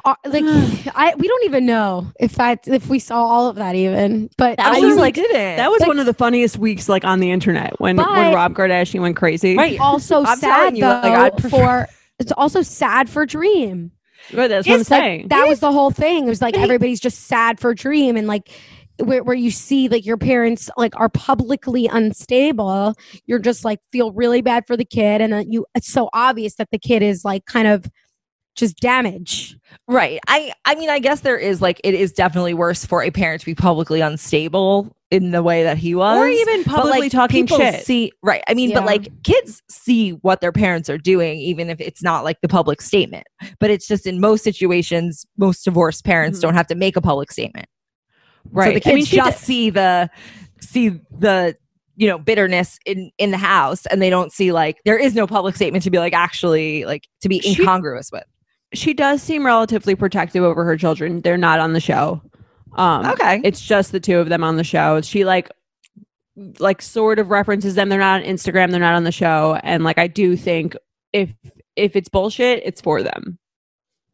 [0.04, 0.44] Uh, like
[0.94, 4.30] I, we don't even know if that if we saw all of that even.
[4.38, 6.88] But That I was was like- didn't That was Like- one of the funniest weeks
[6.88, 9.56] like on the internet when when Rob Kardashian went crazy.
[9.56, 9.78] Right.
[9.80, 11.86] also I'm sad you, though like, for
[12.18, 13.92] it's also sad for Dream.
[14.32, 15.28] But that's what I'm like saying.
[15.28, 16.24] That was the whole thing.
[16.24, 18.48] It was like everybody's just sad for Dream and like
[18.98, 22.94] where, where you see like your parents like are publicly unstable,
[23.26, 26.54] you're just like feel really bad for the kid and then you it's so obvious
[26.56, 27.90] that the kid is like kind of
[28.56, 29.56] just damage.
[29.88, 30.20] Right.
[30.28, 33.40] I I mean I guess there is like it is definitely worse for a parent
[33.40, 36.18] to be publicly unstable in the way that he was.
[36.18, 37.84] or even publicly like, talking people shit.
[37.84, 38.42] See, right.
[38.48, 42.24] I mean, but like kids see what their parents are doing, even if it's not
[42.24, 43.26] like the public statement.
[43.60, 46.42] But it's just in most situations, most divorced parents Mhm.
[46.42, 47.66] don't have to make a public statement.
[48.50, 48.68] Right.
[48.68, 50.10] So the kids I mean, just did- see the
[50.60, 51.56] see the
[51.96, 55.26] you know bitterness in in the house and they don't see like there is no
[55.26, 58.24] public statement to be like actually like to be She- incongruous with
[58.72, 61.20] She does seem relatively protective over her children.
[61.20, 62.20] They're not on the show.
[62.76, 63.40] Um, Okay.
[63.44, 65.00] It's just the two of them on the show.
[65.02, 65.48] She like
[66.58, 67.88] like sort of references them.
[67.88, 68.72] They're not on Instagram.
[68.72, 69.60] They're not on the show.
[69.62, 70.74] And like I do think
[71.12, 71.30] if
[71.76, 73.38] if it's bullshit, it's for them.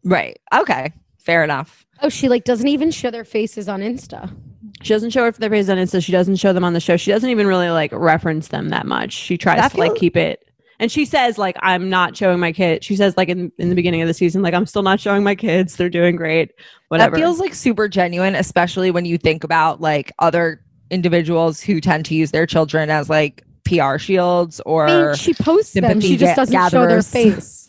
[0.04, 4.34] right okay fair enough Oh, she like doesn't even show their faces on Insta.
[4.82, 6.02] She doesn't show it for their face on Insta.
[6.02, 6.96] She doesn't show them on the show.
[6.96, 9.12] She doesn't even really like reference them that much.
[9.12, 10.42] She tries That to like keep it.
[10.78, 12.82] And she says like I'm not showing my kid.
[12.82, 15.22] She says like in, in the beginning of the season like I'm still not showing
[15.22, 15.76] my kids.
[15.76, 16.52] They're doing great.
[16.88, 17.16] Whatever.
[17.16, 22.06] that feels like super genuine especially when you think about like other individuals who tend
[22.06, 25.84] to use their children as like pr shields or I mean, she posts them.
[25.84, 27.10] sympathy She just doesn't show their gatherers.
[27.10, 27.59] face.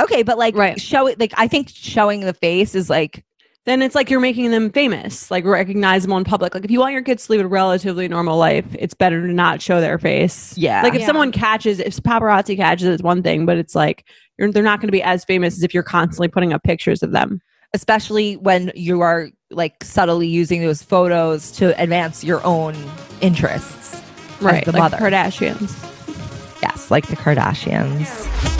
[0.00, 0.80] Okay but like Right.
[0.80, 3.24] show it like i think showing the face is like
[3.66, 6.54] then it's like you're making them famous, like recognizable in public.
[6.54, 9.32] Like if you want your kids to live a relatively normal life, it's better to
[9.34, 10.56] not show their face.
[10.56, 10.80] Yeah.
[10.82, 11.06] Like if Yeah.
[11.06, 14.06] someone catches, if paparazzi catches, it's one thing, but it's like
[14.38, 17.02] you're, they're not going to be as famous as if you're constantly putting up pictures
[17.02, 17.42] of them.
[17.74, 22.74] especially when you are like subtly using those photos to advance your own
[23.20, 24.00] interests
[24.40, 24.64] Right.
[24.64, 24.96] the like mother.
[24.96, 25.70] Kardashians.
[26.62, 28.59] yes like the kardashians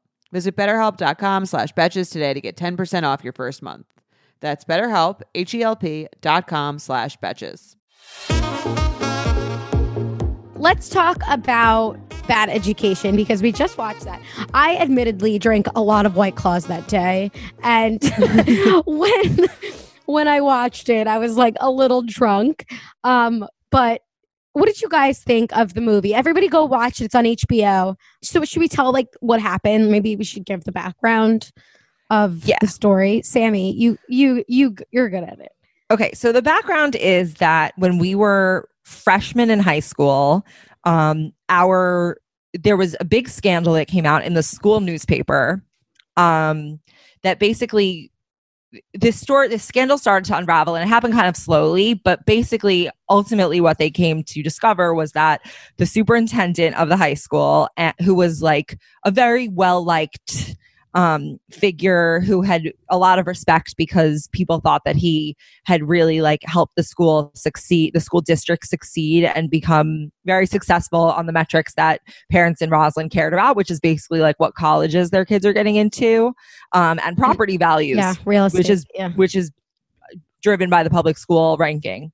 [0.31, 3.85] Visit betterhelp.com slash betches today to get 10% off your first month.
[4.39, 7.75] That's betterhelp, H-E-L-P dot com slash betches.
[10.55, 14.21] Let's talk about bad education because we just watched that.
[14.53, 17.31] I admittedly drank a lot of White Claws that day,
[17.63, 18.03] and
[18.85, 19.47] when
[20.05, 22.65] when I watched it, I was like a little drunk.
[23.03, 24.01] Um, but
[24.53, 26.13] what did you guys think of the movie?
[26.13, 27.05] Everybody go watch it.
[27.05, 27.95] It's on HBO.
[28.21, 29.91] So should we tell like what happened?
[29.91, 31.51] Maybe we should give the background
[32.09, 32.57] of Yeah.
[32.61, 33.21] the story.
[33.23, 35.51] Sammy, you you you you're good at it.
[35.89, 40.45] Okay, so the background is that when we were freshmen in high school,
[40.83, 42.17] um, our
[42.53, 45.63] there was a big scandal that came out in the school newspaper
[46.17, 46.79] um,
[47.23, 48.10] that basically
[48.93, 52.89] this story this scandal started to unravel and it happened kind of slowly but basically
[53.09, 55.41] ultimately what they came to discover was that
[55.77, 60.55] the superintendent of the high school eh, who was like a very well liked
[60.93, 66.21] um, figure who had a lot of respect because people thought that he had really
[66.21, 71.31] like helped the school succeed, the school district succeed and become very successful on the
[71.31, 75.45] metrics that parents in Roslyn cared about, which is basically like what colleges their kids
[75.45, 76.33] are getting into
[76.73, 78.59] um, and property values Yeah, real estate.
[78.59, 79.11] which is yeah.
[79.13, 79.51] which is
[80.41, 82.11] driven by the public school ranking.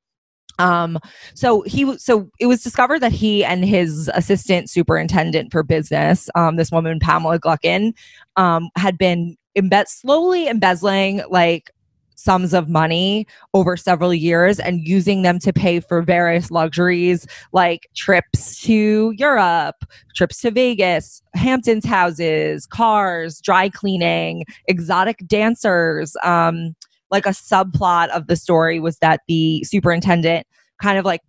[0.59, 0.99] Um,
[1.33, 6.55] so he so it was discovered that he and his assistant superintendent for business, um,
[6.55, 7.93] this woman Pamela Gluckin,
[8.35, 11.71] um, had been embe- slowly embezzling like
[12.17, 17.87] sums of money over several years and using them to pay for various luxuries like
[17.95, 26.15] trips to Europe, trips to Vegas, Hamptons houses, cars, dry cleaning, exotic dancers.
[26.23, 26.75] Um,
[27.11, 30.45] like a subplot of the story was that the superintendent
[30.81, 31.21] kind of like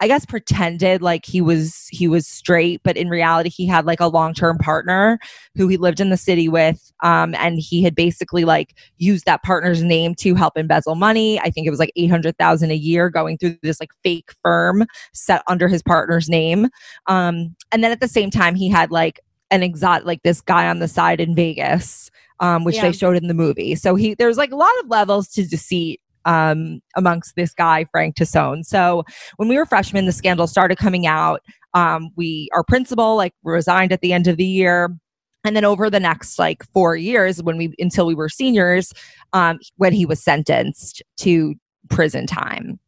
[0.00, 4.00] I guess pretended like he was he was straight, but in reality he had like
[4.00, 5.18] a long-term partner
[5.54, 9.42] who he lived in the city with um and he had basically like used that
[9.42, 11.38] partner's name to help embezzle money.
[11.40, 15.42] I think it was like 800,000 a year going through this like fake firm set
[15.46, 16.68] under his partner's name.
[17.06, 20.68] Um and then at the same time he had like an exotic like this guy
[20.68, 22.82] on the side in Vegas um, which Yeah.
[22.82, 23.74] they showed in the movie.
[23.74, 28.16] So he there's like a lot of levels to deceit um, amongst this guy Frank
[28.16, 28.64] Tassone.
[28.64, 29.04] So
[29.36, 31.40] when we were freshmen, the scandal started coming out.
[31.74, 34.96] Um, we our principal like resigned at the end of the year.
[35.46, 38.94] And then over the next like four years, when we until we were seniors,
[39.34, 41.54] um, when he was sentenced to
[41.90, 42.78] prison time.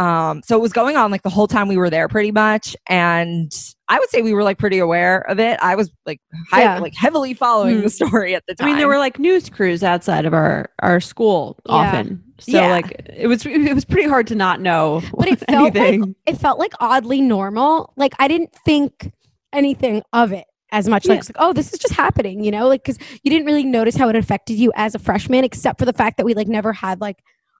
[0.00, 2.74] Um, so it was going on like the whole time we were there pretty much.
[2.88, 3.52] And
[3.88, 5.58] I would say we were like pretty aware of it.
[5.60, 6.78] I was like high, Yeah.
[6.78, 7.82] like heavily following Hmm.
[7.82, 8.66] the story at the time.
[8.66, 11.72] I mean, there were like news crews outside of our our school Yeah.
[11.74, 12.68] often, so Yeah.
[12.70, 16.14] like it was it was pretty hard to not know But it felt like anything.
[16.26, 17.92] it felt like oddly normal.
[17.96, 19.12] Like I didn't think
[19.52, 21.04] anything of it as much.
[21.06, 21.14] Yeah.
[21.14, 22.68] it's like, oh, this is just happening, you know?
[22.68, 25.84] Like, because you didn't really notice how it affected you as a freshman, except for
[25.84, 27.16] the fact that we like never had like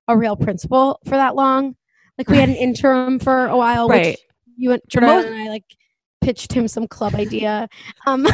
[0.07, 1.75] a real principal for that long.
[2.21, 4.09] Like we had an interim for a while, Right.
[4.09, 4.19] which
[4.59, 5.65] you and Jordan and I like
[6.21, 7.67] pitched him some club idea.
[8.07, 8.27] Um,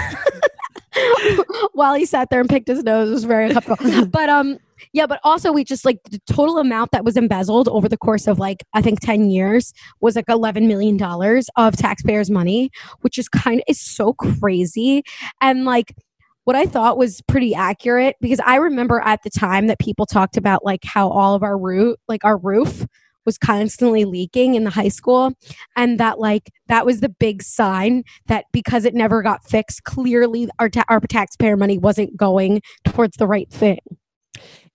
[1.72, 4.06] while he sat there and picked his nose, it was very uncomfortable.
[4.10, 4.58] but um,
[4.92, 8.26] yeah, but also we just like the total amount that was embezzled over the course
[8.26, 12.70] of like I think 10 years was like 11 million dollars of taxpayers money,
[13.02, 15.04] which is kind of is so crazy.
[15.40, 15.94] And like
[16.42, 20.36] what I thought was pretty accurate because I remember at the time that people talked
[20.36, 22.84] about like how all of our roof like our roof
[23.26, 25.32] was constantly leaking in the high school
[25.76, 30.48] and that like that was the big sign that because it never got fixed clearly
[30.58, 33.78] our ta- our taxpayer money wasn't going towards the right thing.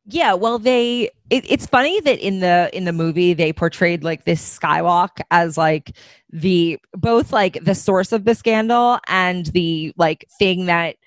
[0.05, 1.09] Yeah, well, they.
[1.29, 5.57] It, it's funny that in the in the movie they portrayed like this skywalk as
[5.57, 5.95] like
[6.31, 10.97] the both like the source of the scandal and the like thing that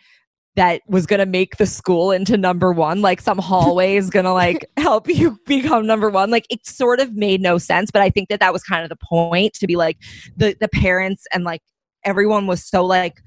[0.56, 3.02] that was gonna make the school into number one.
[3.02, 6.30] Like some hallway is gonna like help you become number one.
[6.30, 8.88] Like it sort of made no sense, but I think that that was kind of
[8.88, 9.98] the point to be like
[10.36, 11.62] the the parents and like
[12.04, 13.20] everyone was so like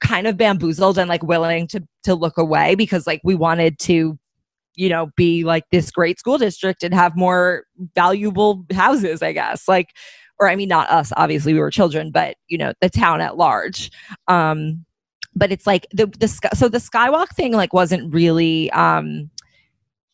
[0.00, 4.18] kind of bamboozled and like willing to to look away because like we wanted to
[4.80, 7.64] you know, be like this great school district and have more
[7.94, 9.68] valuable houses, I guess.
[9.68, 9.88] Like,
[10.38, 13.36] or I mean, not us, obviously, we were children, but you know, the town at
[13.36, 13.90] large.
[14.26, 14.86] Um,
[15.34, 19.30] but it's like the the sky, so the skywalk thing like wasn't really um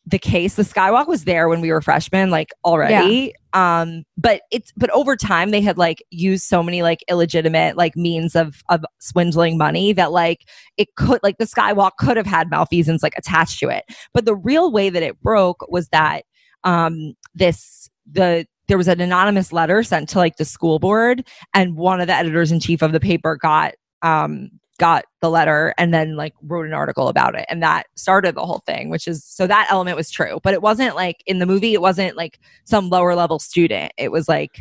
[0.06, 0.54] the case.
[0.54, 3.34] The skywalk was there when we were freshmen, like already.
[3.52, 7.96] Um, but it's but over time they had like used so many like illegitimate like
[7.96, 12.50] means of of swindling money that like it could like the skywalk could have had
[12.50, 13.84] malfeasance like attached to it.
[14.14, 16.24] But the real way that it broke was that
[16.62, 21.76] um this the there was an anonymous letter sent to like the school board and
[21.76, 25.92] one of the editors in chief of the paper got um got the letter and
[25.94, 29.24] then like wrote an article about it and that started the whole thing which is
[29.24, 32.38] so that element was true but it wasn't like in the movie it wasn't like
[32.64, 34.60] some lower level student it was like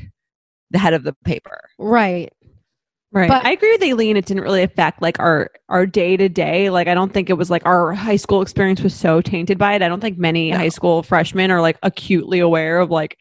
[0.72, 2.32] the head of the paper Right.
[3.12, 3.30] Right.
[3.30, 4.18] But- I agree with Aileen.
[4.18, 6.70] It didn't really affect like our our day to day.
[6.70, 9.74] Like I don't think it was like our high school experience was so tainted by
[9.74, 9.82] it.
[9.82, 10.58] I don't think many No.
[10.58, 13.18] high school freshmen are like acutely aware of like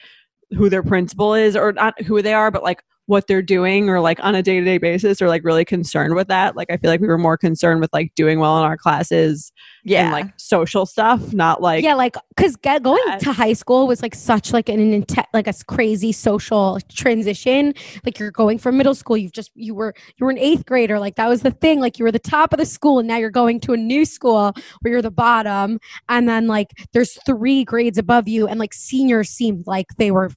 [0.57, 4.01] who their principal is or not who they are, but like what they're doing or
[4.01, 6.57] like on a day to day basis or like really concerned with that.
[6.57, 9.53] Like I feel like we were more concerned with like doing well in our classes
[9.85, 14.03] yeah and like social stuff, not like yeah, like because going to high school was
[14.03, 17.75] like such like an intense like a crazy social transition.
[18.05, 20.99] Like you're going from middle school, you've just you were you were an eighth grader,
[20.99, 21.81] like that was the thing.
[21.81, 24.05] Like you were the top of the school, and now you're going to a new
[24.05, 28.73] school where you're the bottom, and then like there's three grades above you, and like
[28.73, 30.31] seniors seemed like they were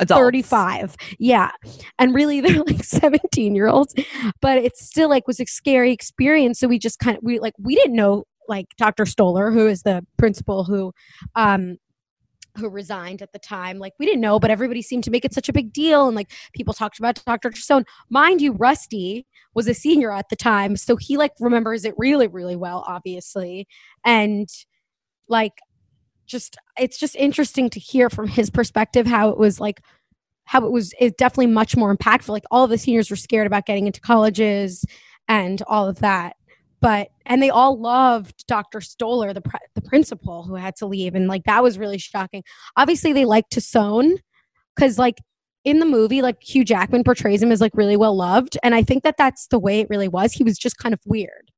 [0.00, 0.20] adults.
[0.20, 1.50] 35 yeah.
[1.98, 3.94] And really they're like 17 year olds
[4.40, 6.58] but it still like was a scary experience.
[6.58, 9.82] So we just kind of we like we didn't know like dr stoller who is
[9.82, 10.92] the principal who
[11.36, 11.76] um
[12.56, 15.32] who resigned at the time like we didn't know but everybody seemed to make it
[15.32, 16.06] such a big deal.
[16.06, 17.84] And like people talked about dr stone.
[18.10, 22.26] Mind you rusty was a senior at the time so he like remembers it really
[22.26, 23.68] really well obviously.
[24.04, 24.48] And
[25.28, 25.52] like
[26.30, 29.82] just it's just interesting to hear from his perspective how it was like
[30.44, 32.30] how it was it's definitely much more impactful.
[32.30, 34.84] Like all of the seniors were scared about getting into colleges
[35.28, 36.36] and all of that.
[36.80, 41.14] But and they all loved dr stoller the, pr- the principal who had to leave.
[41.14, 42.42] And like that was really shocking.
[42.76, 44.16] Obviously they liked sewn
[44.74, 45.18] because like
[45.64, 48.82] in the movie like hugh jackman portrays him as like really well loved and i
[48.82, 50.32] think that that's the way it really was.
[50.32, 51.50] He was just kind of weird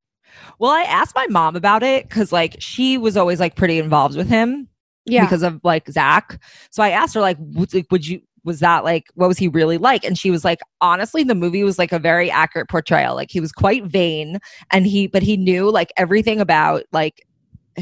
[0.59, 4.17] well i asked my mom about it because like she was always like pretty involved
[4.17, 4.69] with him
[5.05, 6.41] yeah because of like Zach.
[6.71, 8.21] So I asked her like, would, you?
[8.45, 10.05] Was that like what was he really like?
[10.05, 13.15] And she was like, honestly, the movie was like a very accurate portrayal.
[13.15, 14.39] Like he was quite vain,
[14.73, 17.25] and he but he knew like everything about like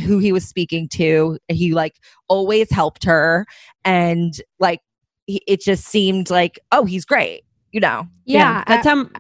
[0.05, 1.39] who he was speaking to.
[1.49, 1.95] He like
[2.29, 3.47] always helped her,
[3.87, 4.81] and like
[5.27, 8.07] he, it just seemed like oh he's great, you know.
[8.27, 9.11] yeah, that's I- um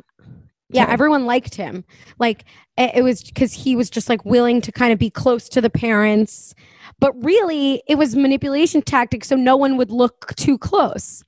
[0.72, 1.84] yeah everyone liked him
[2.18, 2.44] like
[2.76, 5.60] it, it was because he was just like willing to kind of be close to
[5.60, 6.54] the parents
[6.98, 11.22] but really it was manipulation tactics so no one would look too close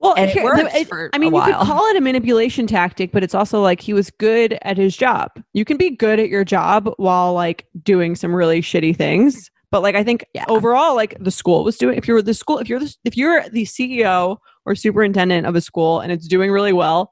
[0.00, 1.96] well And it here- worked the- it- for I a mean, you could call it
[1.96, 5.30] a manipulation tactic, but it's also like he was good at his job.
[5.54, 9.80] You can be good at your job while like doing some really shitty things, But
[9.82, 10.44] like I think Yeah.
[10.50, 11.96] overall, like the school was doing.
[11.96, 15.62] If you're the school, if you're the if you're the CEO or superintendent of a
[15.62, 17.10] school and it's doing really well,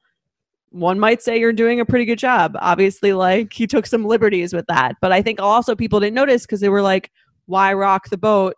[0.74, 2.56] one might say you're doing a pretty good job.
[2.60, 6.42] Obviously, like he took some liberties with that, but I think also people didn't notice
[6.42, 7.10] because they were like,
[7.46, 8.54] "Why rock the boat?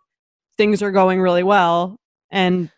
[0.57, 1.99] Things are going really well,"
[2.31, 2.71] and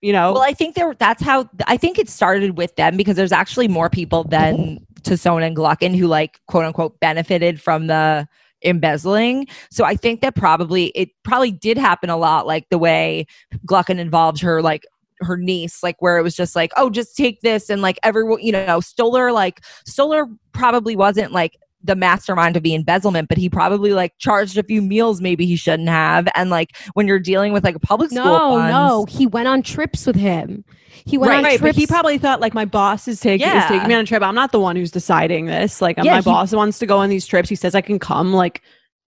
[0.00, 0.94] you know, Well, I think there.
[0.94, 5.46] That's how I think it started with them because there's actually more people than Tassone
[5.46, 8.26] and Gluckin who like quote unquote benefited from the
[8.64, 9.46] embezzling.
[9.70, 13.26] So I think that probably it probably did happen a lot, like the way
[13.66, 14.84] Gluckin involved her like
[15.20, 18.40] her niece, like where it was just like, oh, just take this and like everyone,
[18.40, 23.48] you know, Stoller like Stoller probably wasn't like the mastermind of the embezzlement, but he
[23.48, 26.26] probably like charged a few meals maybe he shouldn't have.
[26.34, 29.46] And like when you're dealing with like a public school, No, funds, no, he went
[29.46, 30.64] on trips with him.
[31.06, 31.76] He went Right, on right, trips.
[31.76, 34.22] but he probably thought like my boss is taking is taking me on a trip.
[34.22, 35.80] I'm not the one who's deciding this.
[35.80, 37.48] Like Yeah, my he- boss wants to go on these trips.
[37.48, 38.32] He says I can come.
[38.32, 38.62] Like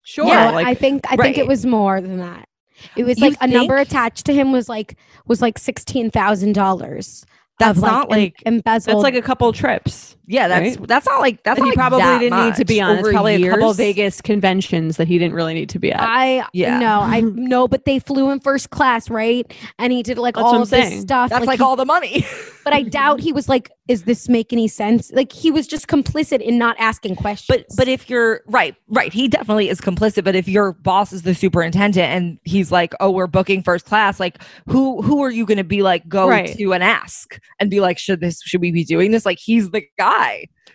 [0.02, 0.26] sure.
[0.26, 2.47] Yeah, like I think I think it was more than that.
[2.96, 6.52] It was You like a number attached to him was like was like sixteen thousand
[6.54, 7.24] dollars.
[7.58, 8.96] That's of, not like- embezzled.
[8.96, 10.16] that's like a couple trips.
[10.28, 10.86] Yeah, that's Right?
[10.88, 12.98] that's not like that's not he like probably that didn't need to be on.
[12.98, 13.76] It's probably a couple years.
[13.76, 16.00] Vegas conventions that he didn't really need to be at.
[16.00, 16.78] I Yeah.
[16.78, 19.50] no, I no, but they flew in first class, right?
[19.78, 21.00] And he did like That's all this saying.
[21.00, 21.30] stuff.
[21.30, 22.26] That's like, he- all the money.
[22.64, 25.86] but I doubt he was like, "Is this make any sense?" Like he was just
[25.88, 27.46] complicit in not asking questions.
[27.48, 30.24] but but if you're right, right, he definitely is complicit.
[30.24, 34.20] But if your boss is the superintendent and he's like, "Oh, we're booking first class,"
[34.20, 36.54] like who who are you going to be like go Right.
[36.58, 39.70] to and ask and be like, "Should this should we be doing this?" Like he's
[39.70, 40.17] the guy.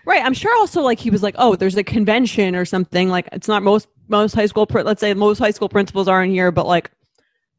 [0.05, 0.21] Right.
[0.23, 3.09] I'm sure also like he was like, oh, there's a convention or something.
[3.09, 4.67] Like it's not most most high school.
[4.69, 6.91] Let's say most high school principals aren't here, but like.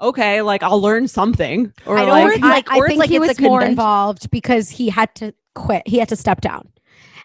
[0.00, 2.84] Okay, like I'll learn something, or I don't like, Or it's I, like- I or
[2.84, 5.86] it's think like he was more involved because he had to quit.
[5.86, 6.68] He had to step down.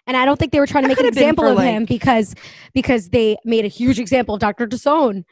[0.06, 1.56] And I don't think they were trying to That make an could have been example
[1.56, 2.34] for, of him because
[2.72, 4.66] because they made a huge example of Dr.
[4.68, 5.24] Tassone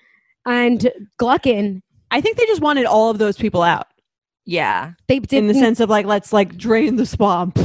[0.47, 1.81] and Gluckin.
[2.11, 3.87] I think they just wanted all of those people out.
[4.45, 7.59] Yeah, They didn't in the sense of like let's like drain the swamp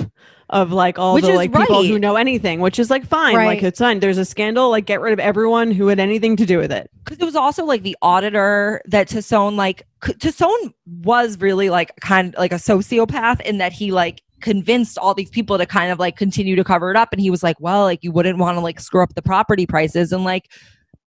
[0.49, 3.35] of like all Which the like people who know anything which is like fine.
[3.35, 3.47] Right.
[3.47, 3.99] like it's fine.
[3.99, 4.69] There's a scandal.
[4.69, 6.89] Like get rid of everyone who had anything to do with it.
[7.03, 12.35] Because it was also like the auditor that Tassone like Tassone was really like kind
[12.35, 15.99] of like a sociopath in that he like convinced all these people to kind of
[15.99, 17.09] like continue to cover it up.
[17.11, 19.65] And he was like well like you wouldn't want to like screw up the property
[19.65, 20.11] prices.
[20.11, 20.51] And like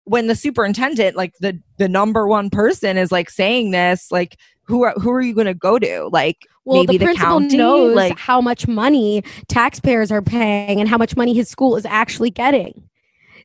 [0.04, 4.38] when the superintendent like the the number one person is like saying this like
[4.70, 6.10] who are who are you going to go to?
[6.12, 10.80] Like well, maybe the the, principal county knows like how much money taxpayers are paying
[10.80, 12.90] and how much money his school is actually getting.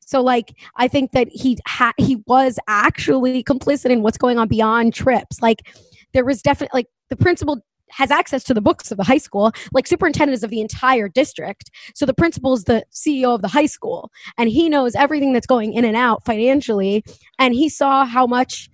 [0.05, 4.47] So, like, I think that he ha- he was actually complicit in what's going on
[4.47, 5.41] beyond trips.
[5.41, 5.67] Like,
[6.13, 7.61] there was definitely like the principal
[7.91, 11.07] has access to the books of the high school, like superintendent is of the entire
[11.07, 11.71] district.
[11.93, 15.47] So the principal is the CEO of the high school, and he knows everything that's
[15.47, 17.03] going in and out financially.
[17.39, 18.69] And he saw how much.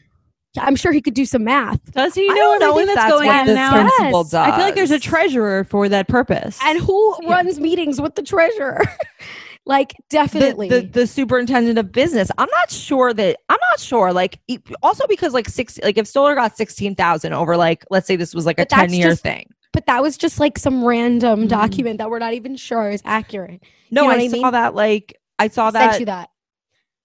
[0.59, 1.79] I'm sure he could do some math.
[1.93, 3.73] does he I know don't know everything that's that's going what in the and out
[3.95, 4.33] principal Yes.
[4.33, 8.21] i feel like there's a treasurer for that purpose And who runs meetings with the
[8.23, 8.81] treasurer?
[9.65, 10.67] like, definitely.
[10.69, 12.31] the the superintendent of business.
[12.37, 14.11] I'm not sure that I'm not sure.
[14.11, 18.07] Like e- also because like six like if Stoller got sixteen thousand over like let's
[18.07, 19.45] say this was like a But that's ten year just- thing.
[19.71, 21.47] but that was just like some random Mhm.
[21.49, 23.61] document that we're not even sure is accurate.
[23.91, 26.29] No, know I what I saw that like I saw I that sent you that.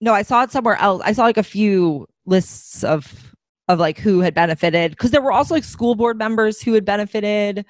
[0.01, 1.03] no, I saw it somewhere else.
[1.05, 3.35] I saw like a few lists of
[3.69, 6.85] of like who had benefited because there were also like school board members who had
[6.85, 7.65] benefited.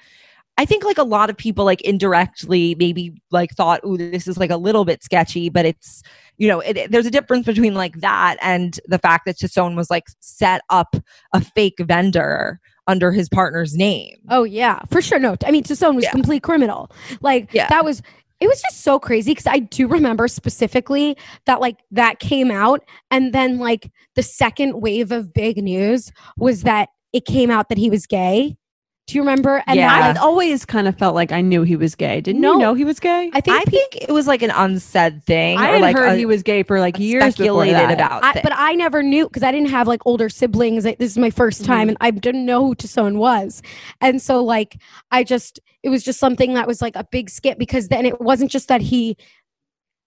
[0.59, 4.37] I think like a lot of people like indirectly maybe like thought, "Ooh, this is
[4.37, 6.01] like a little bit sketchy," but it's
[6.37, 9.89] you know, it, there's a difference between like that and the fact that Tassone was
[9.89, 10.95] like set up
[11.33, 14.17] a fake vendor under his partner's name.
[14.29, 15.19] Oh yeah, for sure.
[15.19, 16.11] No, I mean Tassone was Yeah.
[16.11, 16.89] complete criminal.
[17.21, 17.67] Like Yeah.
[17.69, 18.01] that was.
[18.39, 22.83] It was just so crazy because I do remember specifically that like that came out,
[23.09, 27.77] and then like the second wave of big news was that it came out that
[27.77, 28.57] he was gay.
[29.07, 29.63] Do you remember?
[29.67, 30.13] And Yeah.
[30.15, 32.53] i always kind of felt like i knew he was gay didn't No.
[32.53, 35.57] you know he was gay I think I think it was like an unsaid thing.
[35.57, 37.91] i had like heard a- he was gay for like years speculated that.
[37.93, 38.23] about.
[38.23, 40.83] I, but I never knew because I didn't have like older siblings.
[40.85, 41.89] Like, This is my 1st time, Mhm.
[41.91, 43.61] and I didn't know who Tassone was,
[44.01, 44.77] and so like
[45.09, 48.19] I just it was just something that was like a big skip because then it
[48.19, 49.15] wasn't just that he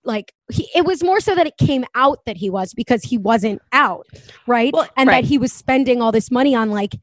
[0.05, 3.17] like he it was more so that it came out that he was because he
[3.17, 4.07] wasn't out
[4.47, 5.23] right Well, and right.
[5.23, 6.97] that he was spending all this money on like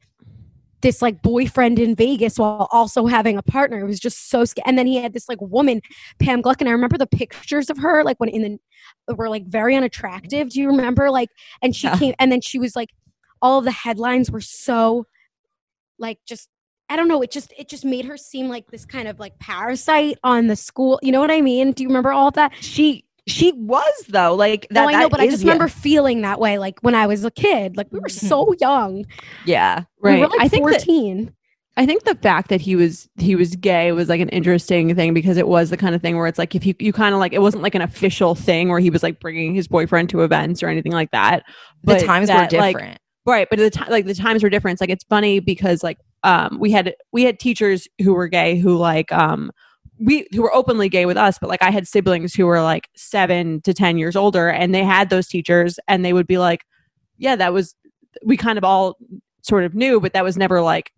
[0.80, 3.80] this like boyfriend in Vegas while also having a partner.
[3.80, 4.64] It was just so scary.
[4.66, 5.80] And then he had this like woman,
[6.20, 8.58] Pam Gluck, and I remember the pictures of her like when in
[9.06, 10.50] the were like very unattractive.
[10.50, 11.10] Do you remember?
[11.10, 11.30] Like,
[11.62, 11.98] and she Yeah.
[11.98, 12.90] came, and then she was like,
[13.42, 15.06] all of the headlines were so
[15.98, 16.48] like just
[16.90, 17.20] I don't know.
[17.20, 20.56] It just it just made her seem like this kind of like parasite on the
[20.56, 20.98] school.
[21.02, 21.72] You know what I mean?
[21.72, 22.52] Do you remember all of that?
[22.60, 24.72] she She was though, like that.
[24.82, 25.52] no, I know, that but I just yeah.
[25.52, 27.76] remember feeling that way, like when I was a kid.
[27.76, 29.06] Like we were so young.
[29.44, 30.14] Yeah, right.
[30.14, 31.34] We were like I think that, fourteen.
[31.76, 35.14] I think the fact that he was he was gay was like an interesting thing
[35.14, 37.20] because it was the kind of thing where it's like if you you kind of
[37.20, 40.22] like it wasn't like an official thing where he was like bringing his boyfriend to
[40.22, 41.44] events or anything like that.
[41.84, 42.98] the But times were that, like, different.
[43.26, 45.98] right but the time like the times were different it's like it's funny because like
[46.24, 49.52] um we had we had teachers who were gay who like um
[50.00, 52.88] we who were openly gay with us but like i had siblings who were like
[52.94, 56.64] seven to ten years older and they had those teachers and they would be like
[57.16, 57.74] yeah that was
[58.24, 58.96] we kind of all
[59.42, 60.92] sort of knew but that was never like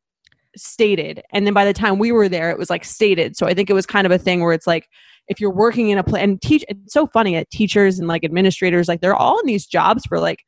[0.56, 1.22] stated.
[1.32, 3.36] And then by the time we were there it was like stated.
[3.36, 4.88] So i think it was kind of a thing where it's like
[5.28, 8.24] if you're working in a place and teach it's so funny that teachers and like
[8.24, 10.44] administrators like they're all in these jobs for like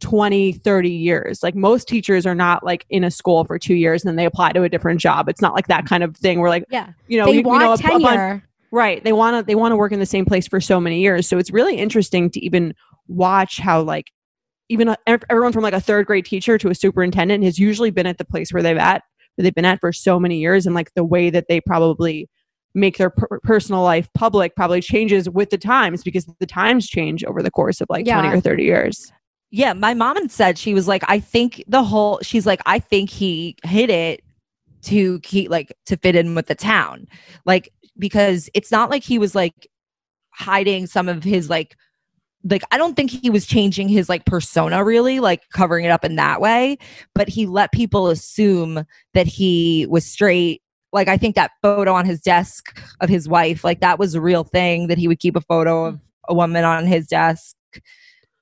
[0.00, 1.42] 20 30 years.
[1.42, 4.24] Like most teachers are not like in a school for two years and then they
[4.24, 5.28] apply to a different job.
[5.28, 7.42] It's not like that kind of thing where like Yeah, you know they we, we
[7.44, 9.02] want know a- a bunch- right.
[9.02, 11.28] They want to they want to work in the same place for so many years.
[11.28, 12.74] So it's really interesting to even
[13.08, 14.10] watch how like
[14.68, 18.06] even uh, everyone from like a third grade teacher to a superintendent has usually been
[18.06, 19.02] at the place where they've at
[19.36, 20.66] where they've been at for so many years.
[20.66, 22.28] And like the way that they probably
[22.74, 27.24] make their per- personal life public probably changes with the times because the times change
[27.24, 29.10] over the course of like 20 or 30 years
[29.50, 32.20] Yeah, my mom had said she was like, I think the whole.
[32.22, 34.22] She's like, I think he hid it
[34.82, 37.06] to keep like to fit in with the town,
[37.46, 39.66] like because it's not like he was like
[40.30, 41.76] hiding some of his like
[42.48, 46.04] like I don't think he was changing his like persona really, like covering it up
[46.04, 46.78] in that way,
[47.14, 48.84] but he let people assume
[49.14, 50.62] that he was straight.
[50.92, 54.20] Like I think that photo on his desk of his wife, like that was a
[54.20, 56.00] real thing that he would keep a photo of mm.
[56.28, 57.56] a woman on his desk.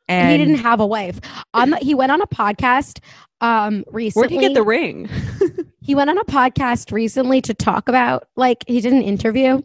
[0.08, 1.20] And he didn't have a wife.
[1.52, 3.00] On the, he went on a podcast
[3.40, 4.20] um recently.
[4.20, 5.08] where'd he get the ring?
[5.86, 9.62] He went on a podcast recently to talk about like he did an interview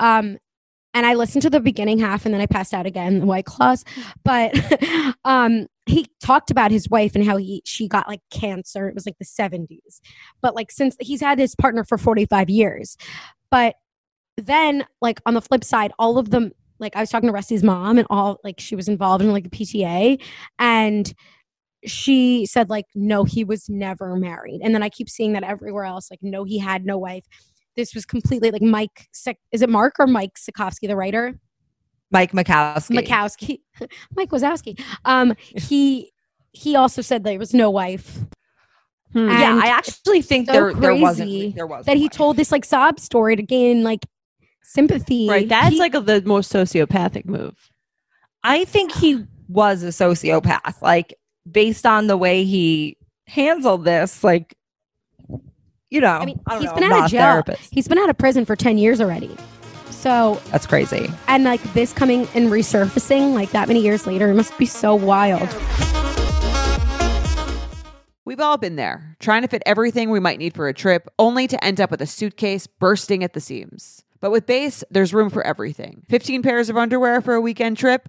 [0.00, 0.36] um
[0.92, 3.46] and i listened to the beginning half and then i passed out again the white
[3.46, 3.82] claws.
[4.22, 4.54] But
[5.24, 8.86] um he talked about his wife and how he she got like cancer.
[8.86, 10.00] It was like the 70s
[10.42, 12.98] but like since he's had his partner for 45 years.
[13.50, 13.76] But
[14.36, 16.52] then like on the flip side all of them
[16.82, 19.44] like i was talking to rusty's mom and all like she was involved in like
[19.44, 20.20] the pta
[20.58, 21.14] and
[21.84, 24.60] she said like no he was never married.
[24.62, 27.24] And then i keep seeing that everywhere else like no he had no wife.
[27.76, 29.08] This was completely like mike
[29.52, 31.38] is it mark or mike Sikowski, the writer?
[32.10, 32.98] Mike Makowsky.
[32.98, 33.58] Makowsky,
[34.16, 34.80] mike wazowski.
[35.04, 36.12] Um he
[36.52, 38.18] he also said there was no wife.
[39.12, 39.28] Hmm.
[39.28, 42.64] yeah, I actually think so there there wasn't there was that he told this like
[42.64, 44.06] sob story to gain like
[44.72, 47.54] sympathy right that's He- like the most sociopathic move
[48.44, 51.14] I think he was a sociopath, like
[51.48, 52.96] based on the way he
[53.28, 54.24] handled this.
[54.24, 54.56] Like,
[55.90, 57.20] you know, I mean, don't he's know, been I'm out of jail.
[57.22, 57.72] therapist.
[57.72, 59.30] he's been out of prison for 10 years already
[59.90, 61.08] so That's crazy.
[61.28, 64.96] and like this coming and resurfacing like that many years later it must be so
[64.96, 65.48] wild
[68.24, 71.46] We've all been there, trying to fit everything we might need for a trip, only
[71.48, 74.04] to end up with a suitcase bursting at the seams.
[74.22, 76.04] But with Béis, there's room for everything.
[76.08, 78.08] 15 pairs of underwear for a weekend trip?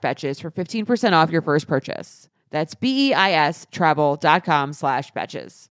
[0.00, 2.28] betches for 15% off your first purchase.
[2.50, 5.68] That's B-E-I-S travel.com slash betches.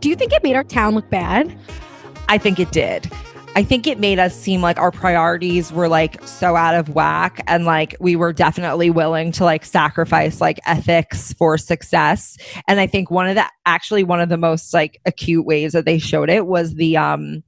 [0.00, 1.56] do you think it made our town look bad
[2.32, 3.12] I think it did.
[3.54, 7.44] I think it made us seem like our priorities were like so out of whack
[7.46, 12.38] and like we were definitely willing to like sacrifice like ethics for success.
[12.66, 15.84] And I think one of the actually one of the most like acute ways that
[15.84, 17.42] they showed it was the um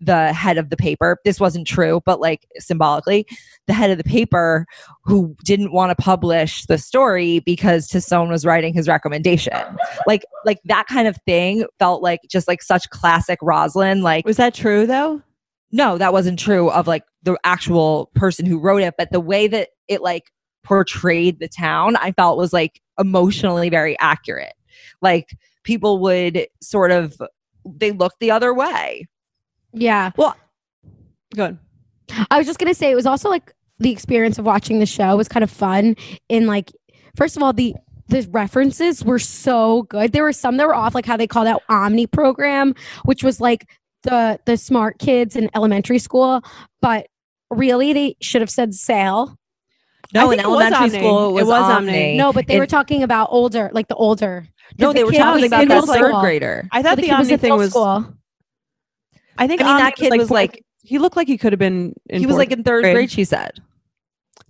[0.00, 1.18] the head of the paper.
[1.24, 3.26] This wasn't true, but like symbolically,
[3.66, 4.66] the head of the paper
[5.04, 9.58] who didn't want to publish the story because Tassone was writing his recommendation.
[10.06, 14.36] Like like that kind of thing felt like just like such classic Roslyn like was
[14.36, 15.22] that true though
[15.70, 19.46] no, that wasn't true of like the actual person who wrote it, but the way
[19.48, 20.24] that it like
[20.64, 24.54] portrayed the town, I felt was like emotionally very accurate.
[25.02, 27.20] Like people would sort of
[27.66, 29.06] they looked the other way.
[29.72, 30.10] Yeah.
[30.16, 30.36] Well,
[31.34, 31.58] good.
[32.30, 35.16] I was just gonna say it was also like the experience of watching the show
[35.16, 35.94] was kind of fun
[36.28, 36.72] in like
[37.16, 37.74] first of all the
[38.08, 40.12] the references were so good.
[40.12, 43.40] There were some that were off, like how they called out Omni program, which was
[43.40, 43.68] like
[44.04, 46.42] the the smart kids in elementary school,
[46.80, 47.06] but
[47.50, 49.36] really they should have said sale.
[50.14, 50.98] No, in think it was elementary Omni.
[50.98, 51.90] school it It was, was Omni.
[51.90, 52.16] Omni.
[52.16, 54.48] No, but they In- were talking about older, like the older.
[54.78, 56.66] No, the they were talking about the that third grader.
[56.72, 57.70] I thought The the, kid was Omni thing was.
[57.70, 58.14] school.
[59.38, 61.52] I think I mean, Omni that kid was fourth- like- he looked like he could
[61.52, 61.94] have been.
[62.08, 63.10] In he was like in third grade.
[63.10, 63.60] she said.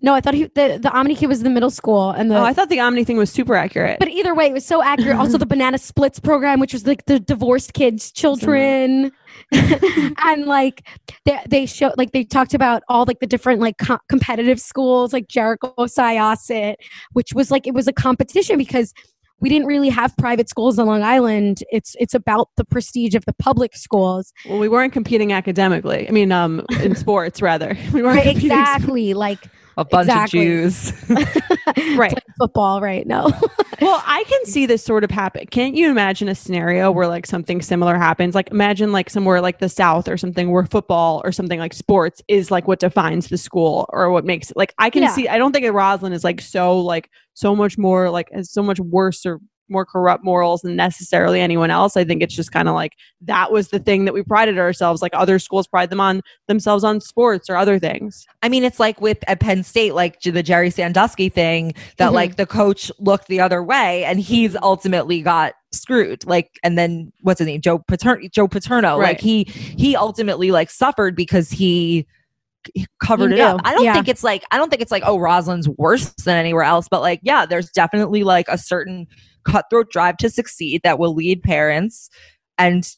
[0.01, 2.37] No, I thought he the, the Omni kid was in the middle school and the
[2.39, 3.99] Oh, I thought the Omni thing was super accurate.
[3.99, 5.17] But either way, it was so accurate.
[5.17, 9.11] also, the banana splits program, which was like the divorced kids' children,
[9.53, 10.87] and like
[11.25, 15.13] they they show like they talked about all like the different like co- competitive schools,
[15.13, 16.77] like Jericho Syosset,
[17.15, 18.93] which was like it was a competition because
[19.41, 21.63] we didn't really have private schools on Long Island.
[21.71, 26.09] It's it's about the prestige of the public schools, well, we weren't competing academically.
[26.09, 27.77] I mean, um, in sports rather.
[27.93, 28.37] We weren't right?
[28.37, 29.49] Exactly, like
[29.79, 30.41] A bunch Exactly.
[30.41, 30.93] of Jews.
[31.97, 32.13] Right.
[32.39, 33.07] football, right?
[33.07, 33.27] No,
[33.81, 35.47] Well, I can see this sort of happen.
[35.47, 38.35] Can't you imagine a scenario where like something similar happens?
[38.35, 42.21] Like imagine like somewhere like the South or something where football or something like sports
[42.27, 45.13] is like what defines the school or what makes it like I can Yeah.
[45.13, 48.81] see I don't think Roslyn is like so like so much more like so much
[48.81, 51.97] worse or more corrupt morals than necessarily anyone else.
[51.97, 52.93] I think it's just kind of like
[53.23, 56.85] that was the thing that we prided ourselves like other schools pride them on themselves
[56.85, 58.27] on sports or other things.
[58.43, 62.15] I mean, it's like with at Penn State, like the Jerry Sandusky thing, that Mhm.
[62.15, 66.27] like the coach looked the other way, and he's ultimately got screwed.
[66.27, 68.27] Like, and then what's his name, Joe Paterno?
[68.33, 68.99] Joe Paterno.
[68.99, 69.09] Right.
[69.09, 72.07] Like he he ultimately like suffered because he
[73.03, 73.61] covered it up.
[73.65, 73.95] I don't Yeah.
[73.95, 77.01] think it's like I don't think it's like oh Roslyn's worse than anywhere else, but
[77.01, 79.07] like yeah, there's definitely like a certain
[79.45, 82.11] cutthroat drive to succeed that will lead parents
[82.59, 82.95] and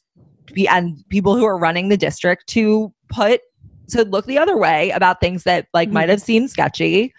[0.53, 3.41] be and people who are running the district to put
[3.89, 5.93] to look the other way about things that like Mhm.
[5.93, 7.13] might have seemed sketchy.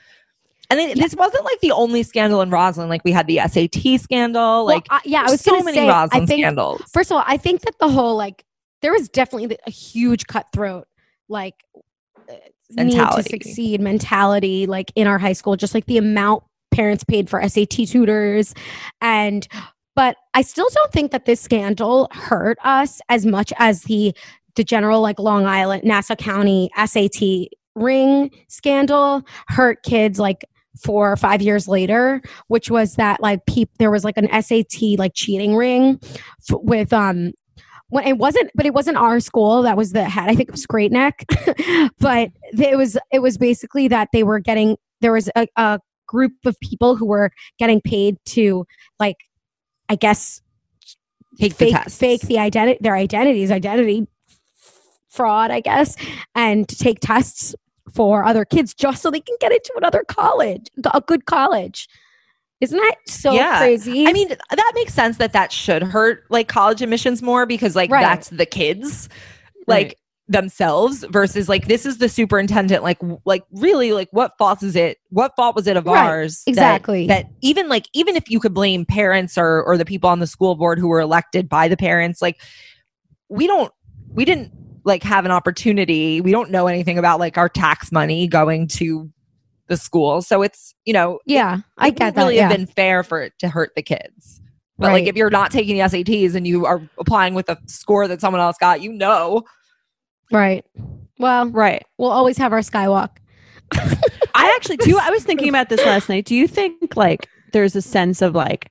[0.71, 2.89] And it, this wasn't like the only scandal in Roslyn.
[2.89, 4.65] Like we had the SAT scandal.
[4.65, 6.83] Well, Like I- yeah, I was so many say, Roslyn I think scandals.
[6.93, 8.45] First of all, I think that the whole like
[8.81, 10.87] there was definitely a huge cutthroat
[11.29, 11.55] like
[12.29, 16.43] uh, need to succeed mentality like in our high school just like the amount
[16.73, 18.55] parents paid for SAT tutors.
[19.01, 19.47] And
[19.95, 24.15] but I still don't think that this scandal hurt us as much as the
[24.55, 30.45] the general like Long Island Nassau County SAT ring scandal hurt kids like
[30.83, 34.99] four or five years later which was that like peop there was like an SAT
[34.99, 37.33] like cheating ring f- with um
[37.89, 40.29] when it wasn't but it wasn't our school that was the head.
[40.29, 41.25] I think it was great neck.
[41.99, 46.33] But it was it was basically that they were getting there was a, a group
[46.45, 48.67] of people who were getting paid to
[48.99, 49.17] like
[49.89, 50.41] i guess
[51.39, 51.99] Take fake tests.
[51.99, 54.07] fake the identity their identities identity
[55.09, 55.97] fraud i guess
[56.35, 57.55] and to take tests
[57.95, 61.89] for other kids just so they can get into another college a good college
[62.61, 63.59] isn't that so Yeah.
[63.59, 67.75] crazy I mean, that makes sense that that should hurt like college admissions more because
[67.75, 68.03] like Right.
[68.03, 69.09] that's the kids,
[69.67, 69.99] like.
[70.33, 72.83] Themselves versus like this is the superintendent.
[72.83, 74.99] Like, like really, like what fault is it?
[75.11, 76.05] What fault was it of Right.
[76.05, 76.43] ours?
[76.47, 77.07] Exactly.
[77.07, 80.27] That, even like even if you could blame parents or or the people on the
[80.27, 82.41] school board who were elected by the parents, like
[83.29, 83.73] we don't
[84.13, 84.53] we didn't
[84.85, 86.21] like have an opportunity.
[86.21, 89.11] We don't know anything about like our tax money going to
[89.69, 92.49] the school, so it's you know yeah i it get wouldn't that really yeah.
[92.49, 94.41] have been fair for it to hurt the kids.
[94.79, 98.09] But like if you're not taking the SATs and you are applying with a score
[98.09, 99.45] that someone else got, you know.
[100.31, 100.65] Right
[101.19, 101.85] well Right.
[101.99, 103.11] we'll always have our skywalk
[104.35, 104.99] I actually do.
[104.99, 106.27] I was thinking about this last night.
[106.27, 108.71] Do you think like there's a sense of like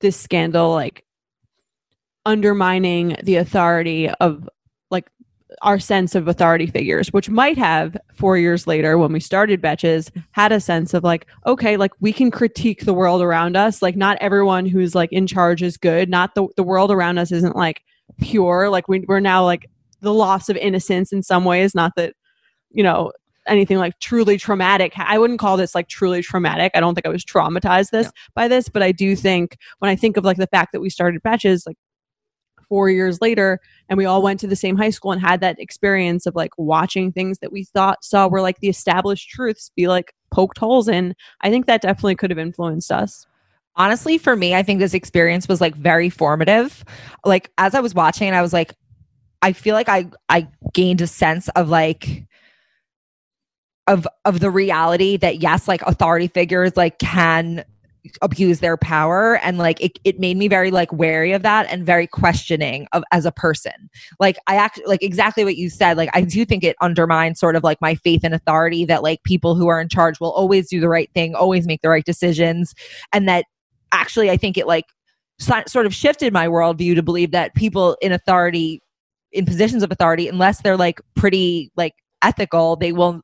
[0.00, 1.04] this scandal like
[2.24, 4.48] undermining the authority of
[4.90, 5.08] like
[5.62, 10.10] our sense of authority figures, which might have four years later when we started Betches
[10.32, 13.80] had a sense of like, okay, like we can critique the world around us.
[13.80, 16.08] Like not everyone who's like in charge is good.
[16.08, 17.82] Not the the world around us isn't like
[18.20, 18.70] pure.
[18.70, 19.70] Like we, we're now like
[20.00, 21.74] the loss of innocence in some ways.
[21.74, 22.14] Not that
[22.70, 23.12] you know
[23.46, 24.92] anything like truly traumatic.
[24.96, 26.72] I wouldn't call this like truly traumatic.
[26.74, 28.12] I don't think I was traumatized this No.
[28.34, 30.90] by this, but I do think when I think of like the fact that we
[30.90, 31.76] started Betches like
[32.68, 35.60] four years later and we all went to the same high school and had that
[35.60, 39.86] experience of like watching things that we thought saw were like the established truths be
[39.86, 41.14] like poked holes in.
[41.42, 43.26] I think that definitely could have influenced us.
[43.76, 46.84] Honestly, for me, I think this experience was like very formative.
[47.24, 48.74] Like as I was watching I was like,
[49.42, 52.26] I feel like I I gained a sense of like
[53.86, 57.64] of of the reality that yes, like authority figures like can
[58.22, 59.36] abuse their power.
[59.42, 63.02] And like it, it made me very like wary of that and very questioning of
[63.12, 63.90] as a person.
[64.20, 65.96] Like i actually like exactly what you said.
[65.96, 69.22] Like i do think it undermines sort of like my faith in authority that like
[69.24, 72.04] people who are in charge will always do the right thing always make the right
[72.04, 72.74] decisions.
[73.12, 73.46] And that
[73.92, 74.86] actually i think it like
[75.38, 78.82] so- sort of shifted my worldview to believe that people in authority
[79.36, 83.20] in positions of authority unless they're like pretty like ethical they will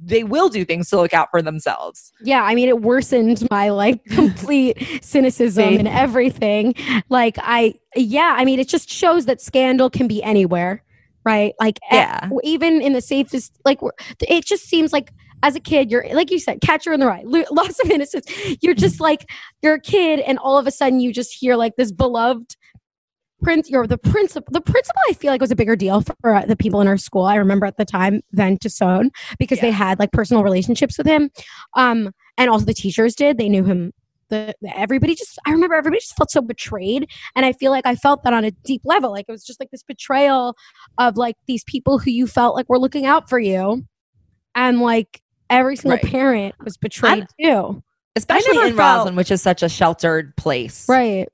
[0.00, 3.70] they will do things to look out for themselves Yeah, I mean, it worsened my
[3.70, 6.74] like complete cynicism and everything.
[7.08, 10.82] Like, I, yeah, I mean, it just shows that scandal can be anywhere,
[11.24, 11.54] right?
[11.60, 12.28] Like, Yeah.
[12.42, 13.78] even in the safest, like,
[14.20, 15.12] it just seems like
[15.44, 18.26] as a kid, you're like you said, catcher in the rye, lo- lots of innocence.
[18.60, 19.30] You're just like,
[19.62, 22.56] you're a kid, and all of a sudden you just hear like this beloved
[23.44, 26.44] prince you're the principal the principal i feel like was a bigger deal for uh,
[26.46, 27.24] the people in our school.
[27.24, 31.30] I remember at the time than Tassone because they had like personal relationships with him.
[31.76, 33.38] Um and also the teachers did.
[33.38, 33.92] They knew him
[34.30, 37.08] the, the- everybody just i remember everybody just felt so betrayed.
[37.36, 39.10] And i feel like i felt that on a deep level.
[39.12, 40.56] Like it was just like this betrayal
[40.98, 43.84] of like these people who you felt like were looking out for you.
[44.54, 45.20] And like
[45.50, 46.04] every single Right.
[46.10, 47.82] parent was betrayed too.
[48.16, 50.88] Especially in felt- roslyn which is such a sheltered place.
[50.88, 51.28] Right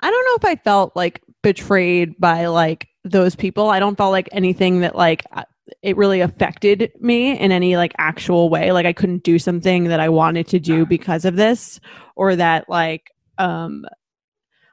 [0.00, 3.68] I don't know if I felt like betrayed by like those people.
[3.70, 5.44] I don't feel like anything that like uh,
[5.82, 8.72] it really affected me in any like actual way.
[8.72, 11.80] Like I couldn't do something that I wanted to do because of this
[12.16, 13.84] or that like um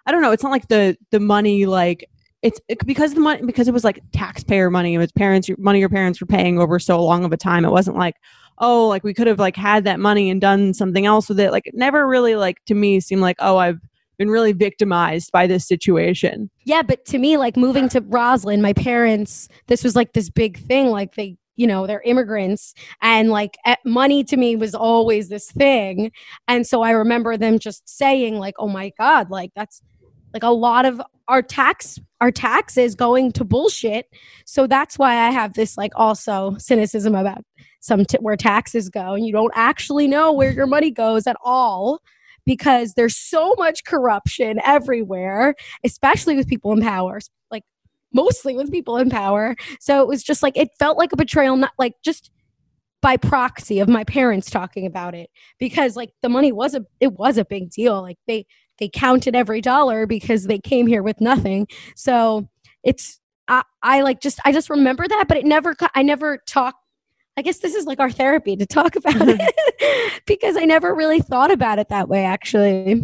[0.08, 2.10] I don't know, it's not like the the money like
[2.45, 5.80] it's it, because the money because it was like taxpayer money it was parents money
[5.80, 8.18] your parents were paying over so long of a time it wasn't like
[8.60, 11.51] oh like we could have like had that money and done something else with it
[11.51, 13.80] like it never really like to me seemed like oh i've
[14.18, 16.49] been really victimized by this situation.
[16.66, 20.57] Yeah, but to me, like moving to Roslyn, my parents, this was like this big
[20.57, 20.89] thing.
[20.89, 26.11] Like they, you know, they're immigrants, and like money to me was always this thing.
[26.47, 29.82] And so I remember them just saying, like, "Oh my god, like that's
[30.34, 34.07] like a lot of our tax, our taxes going to bullshit."
[34.45, 37.43] So that's why I have this like also cynicism about
[37.80, 41.38] some t- where taxes go, and you don't actually know where your money goes at
[41.43, 42.01] all
[42.45, 47.19] because there's so much corruption everywhere especially with people in power,
[47.51, 47.63] like
[48.13, 49.55] mostly with people in power.
[49.79, 52.31] So it was just like it felt like a betrayal, not like just
[53.01, 55.29] by proxy of my parents talking about it
[55.59, 58.01] because like the money was a it was a big deal.
[58.01, 58.45] Like they
[58.79, 61.67] they counted every dollar because they came here with nothing.
[61.95, 62.49] So
[62.83, 66.79] it's I, I like just I just remember that, but it never I never talked.
[67.38, 71.19] I guess this is like our therapy to talk about it because I never really
[71.19, 73.01] thought about it that way actually.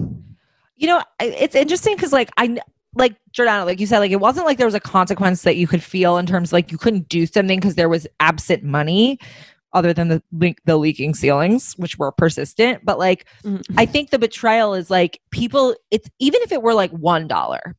[0.77, 2.57] You know, it's interesting because like I
[2.95, 5.67] like Jordana, like you said, like it wasn't like there was a consequence that you
[5.67, 9.19] could feel in terms of like you couldn't do something because there was absent money,
[9.73, 12.83] other than the leak the leaking ceilings, which were persistent.
[12.83, 13.63] But like Mhm.
[13.77, 15.75] I think the betrayal is like people.
[15.91, 17.75] It's even if it were like one dollar.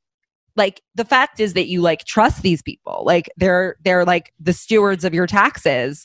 [0.55, 3.03] Like the fact is that you like trust these people.
[3.07, 6.05] Like they're they're like the stewards of your taxes.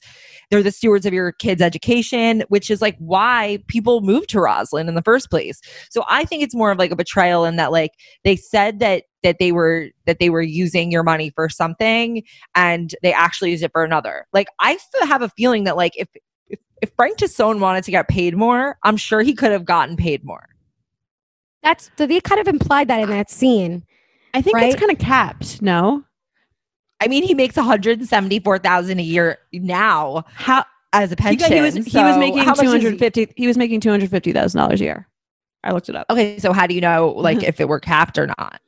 [0.49, 4.87] They're the stewards of your kids' education, which is like why people moved to Roslyn
[4.87, 5.59] in the first place.
[5.89, 7.91] So I think it's more of like a betrayal in that like
[8.23, 12.23] they said that that they were that they were using your money for something
[12.55, 14.25] and they actually used it for another.
[14.31, 16.07] Like I f- have a feeling that like if
[16.47, 19.97] if, if Frank Tassone wanted to get paid more, I'm sure he could have gotten
[19.97, 20.47] paid more.
[21.63, 23.83] That's so they kind of implied that in that scene.
[24.33, 24.71] I think Right?
[24.71, 25.61] it's kind of capped.
[25.61, 26.03] No,
[26.99, 31.51] I mean, he makes 174,000 a year now how as a pension.
[31.51, 34.59] he was he was making two is he- He was making two hundred fifty thousand
[34.59, 35.07] dollars a year.
[35.63, 36.07] I looked it up.
[36.09, 37.47] Okay, so how do you know like mm-hmm.
[37.47, 38.61] if it were capped or not?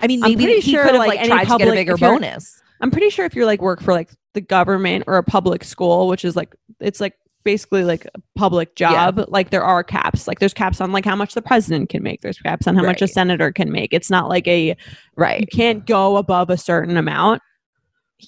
[0.00, 2.62] I mean, maybe he sure, could have like, like, tried to get a bigger bonus.
[2.80, 6.06] I'm pretty sure if you're like work for like the government or a public school,
[6.06, 10.28] which is like it's like basically like a public job, like there are caps.
[10.28, 12.20] Like there's caps on like how much the president can make.
[12.20, 13.92] There's caps on how much a senator can make.
[13.92, 14.76] It's not like a
[15.16, 15.40] right.
[15.40, 17.42] you can't go above a certain amount.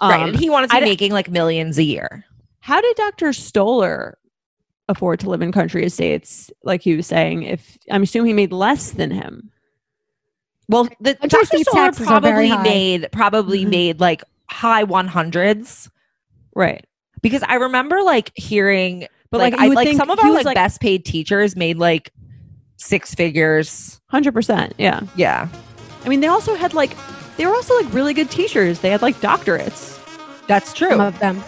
[0.00, 0.20] Right.
[0.20, 2.24] Um, And he wanted to I be making like millions a year.
[2.60, 3.32] How did Dr.
[3.32, 4.18] Stoller
[4.88, 6.50] afford to live in country estates?
[6.62, 9.50] Like he was saying, if I'm assuming he made less than him.
[10.68, 11.44] Well, the Dr.
[11.46, 13.70] Stoller taxes are very probably made probably Mhm.
[13.70, 15.90] made like high 100s
[16.54, 16.84] Right.
[17.22, 20.30] because I remember like hearing But like, like, I, would like think some of our
[20.32, 22.12] like, like- best paid teachers made like
[22.76, 24.00] six figures.
[24.08, 24.74] Hundred percent.
[24.78, 25.00] Yeah.
[25.16, 25.48] Yeah.
[26.04, 26.92] I mean, they also had like
[27.36, 28.80] they were also like really good teachers.
[28.80, 29.98] They had like doctorates.
[30.46, 30.90] That's true.
[30.90, 31.42] Some of them.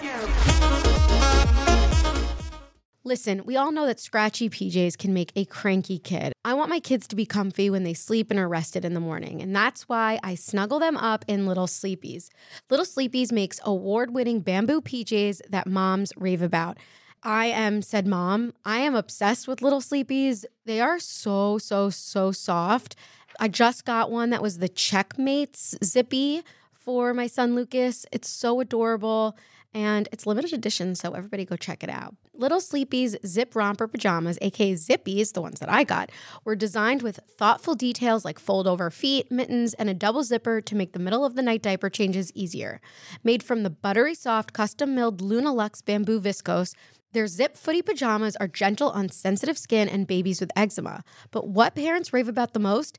[3.04, 6.32] Listen, we all know that scratchy PJs can make a cranky kid.
[6.44, 9.00] I want my kids to be comfy when they sleep and are rested in the
[9.00, 12.28] morning, and that's why I snuggle them up in Little Sleepies.
[12.70, 16.78] Little Sleepies makes award winning bamboo PJs that moms rave about.
[17.24, 18.52] I am said mom.
[18.64, 20.44] I am obsessed with Little Sleepies.
[20.64, 22.96] They are so, so, so soft.
[23.42, 28.06] I just got one that was the Checkmates Zippy for my son Lucas.
[28.12, 29.36] It's so adorable
[29.74, 32.14] and it's limited edition, so everybody go check it out.
[32.34, 36.10] Little Sleepy's Zip Romper Pajamas, aka Zippies, the ones that I got,
[36.44, 40.76] were designed with thoughtful details like fold over feet, mittens, and a double zipper to
[40.76, 42.80] make the middle of the night diaper changes easier.
[43.24, 46.76] Made from the buttery soft, custom milled Luna Lux bamboo viscose,
[47.12, 51.02] their zip footy pajamas are gentle on sensitive skin and babies with eczema.
[51.30, 52.98] But what parents rave about the most?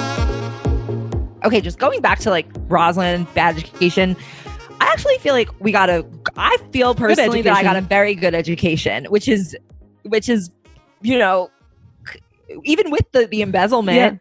[1.43, 4.15] Okay, just going back to like Roslyn, bad education.
[4.79, 6.05] I actually feel like we got a.
[6.37, 9.55] I feel personally that I got a very good education, which is,
[10.03, 10.49] which is,
[11.01, 11.49] you know,
[12.63, 13.95] even with the the embezzlement.
[13.97, 14.15] Yeah.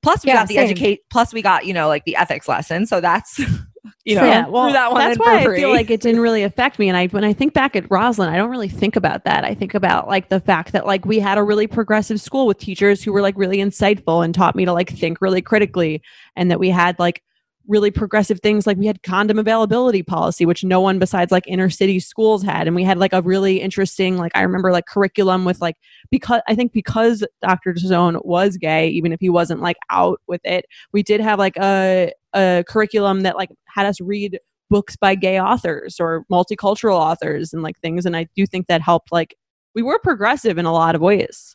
[0.00, 1.00] Plus, we Yeah, got the educate.
[1.10, 2.86] Plus, we got you know like the ethics lesson.
[2.86, 3.40] So that's
[4.04, 6.78] you know yeah, well, that one that's why I feel like it didn't really affect
[6.78, 6.88] me.
[6.88, 9.44] And I, when I think back at Roslyn, I don't really think about that.
[9.44, 12.58] I think about like the fact that like we had a really progressive school with
[12.58, 16.02] teachers who were like really insightful and taught me to like think really critically,
[16.36, 17.22] and that we had like
[17.68, 21.68] really progressive things like we had condom availability policy which no one besides like inner
[21.68, 25.44] city schools had and we had like a really interesting like i remember like curriculum
[25.44, 25.76] with like
[26.10, 30.40] because i think because dr zone was gay even if he wasn't like out with
[30.44, 34.38] it we did have like a a curriculum that like had us read
[34.70, 38.80] books by gay authors or multicultural authors and like things and i do think that
[38.80, 39.36] helped like
[39.74, 41.54] we were progressive in a lot of ways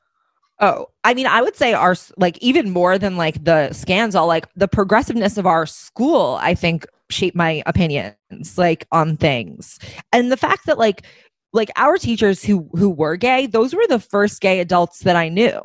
[0.64, 4.28] Oh, I mean, I would say our like even more than like the scans, all
[4.28, 9.78] like the progressiveness of our school, I think shaped my opinions like on things.
[10.14, 11.06] And the fact that like
[11.52, 15.28] like our teachers who who were gay, those were the first gay adults that I
[15.28, 15.60] knew.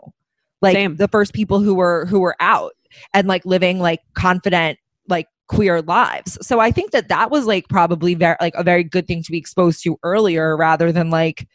[0.63, 0.97] Like Same.
[0.97, 2.73] the first people who were who were out
[3.15, 6.45] and like living like confident like queer lives.
[6.45, 9.31] So I think that that was like probably very like a very good thing to
[9.31, 11.47] be exposed to earlier rather than like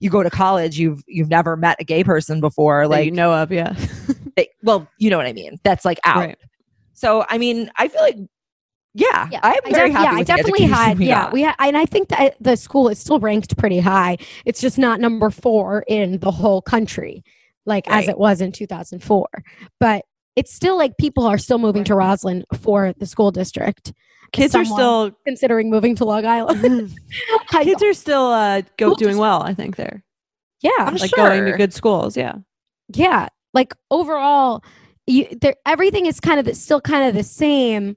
[0.00, 3.10] you go to college you've you've never met a gay person before that like you
[3.12, 3.74] know of yeah
[4.36, 5.58] they, well, you know what I mean.
[5.64, 6.16] That's like out.
[6.18, 6.38] Right.
[6.92, 8.16] So I mean, I feel like,
[8.94, 10.04] yeah, Yeah, I'm I very def- happy.
[10.04, 10.98] yeah, I with the definitely education had.
[10.98, 11.32] we yeah, got.
[11.32, 14.16] we had, and I think that the school is still ranked pretty high.
[14.44, 17.22] It's just not number four in the whole country,
[17.66, 19.26] like as it was in 2004.
[19.80, 20.04] But
[20.36, 23.92] it's still like people are still moving to Roslyn for the school district.
[24.32, 26.92] kids are still considering moving to Long Island.
[27.50, 30.02] Kids are still uh go doing well i think they're
[30.62, 32.36] yeah, I'm like going to good schools yeah
[32.94, 33.28] yeah.
[33.52, 34.62] Like overall,
[35.06, 37.96] you there everything is kind of the, still kind of the same.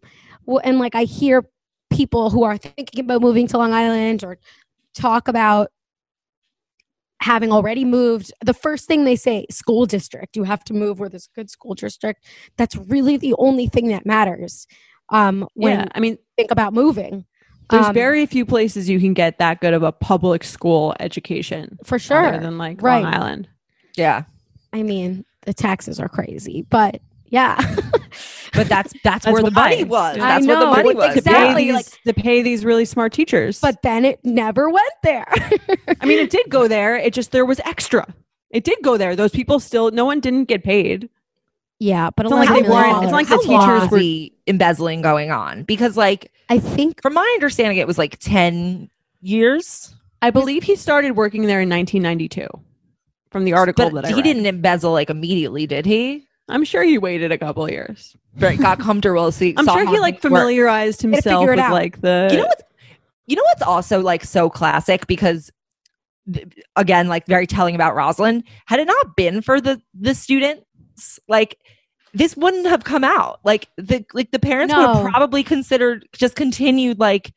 [0.63, 1.45] And like I hear
[1.91, 4.37] people who are thinking about moving to Long Island or
[4.93, 5.69] talk about
[7.21, 8.31] having already moved.
[8.43, 10.35] The first thing they say, school district.
[10.37, 12.25] You have to move where there's a good school district.
[12.57, 14.65] That's really the only thing that matters.
[15.09, 17.25] Um, when yeah i mean think about moving.
[17.71, 21.79] there's Um, very few places you can get that good of a public school education
[21.83, 22.37] for other sure.
[22.39, 23.03] than like Right.
[23.03, 23.47] long island
[23.97, 24.23] yeah,
[24.71, 27.57] I mean, the taxes are crazy, but yeah.
[28.53, 30.13] but that's that's, That's where the money why.
[30.13, 30.15] was.
[30.17, 31.05] I That's where the money but was.
[31.15, 34.69] to pay Exactly, these, like- to pay these really smart teachers but then it never
[34.69, 35.25] went there.
[36.01, 38.05] i mean it did go there it just there was extra
[38.49, 41.09] it did go there those people still no one didn't get paid
[41.81, 43.45] yeah, but It's not like they weren't- it's not like dollars.
[43.45, 45.63] the How teachers were- embezzling going on?
[45.63, 48.89] Because like I think from my understanding, it was like ten
[49.21, 49.95] years.
[50.21, 52.47] i believe he started working there in 1992
[53.31, 54.23] from the article But that I he read.
[54.23, 56.27] didn't embezzle like immediately, did he?
[56.49, 59.31] I'm sure he waited a couple of years Right, got comfortable.
[59.31, 60.41] See, i'm sure he like things work.
[60.41, 61.73] familiarized himself with out.
[61.73, 62.63] like the you know what's
[63.27, 65.51] you know what's also like so classic because
[66.31, 71.19] th- again like very telling about Roslyn had it not been for the the students
[71.27, 71.57] like
[72.13, 76.35] this wouldn't have come out like the like the parents would have probably considered just
[76.35, 77.33] continued like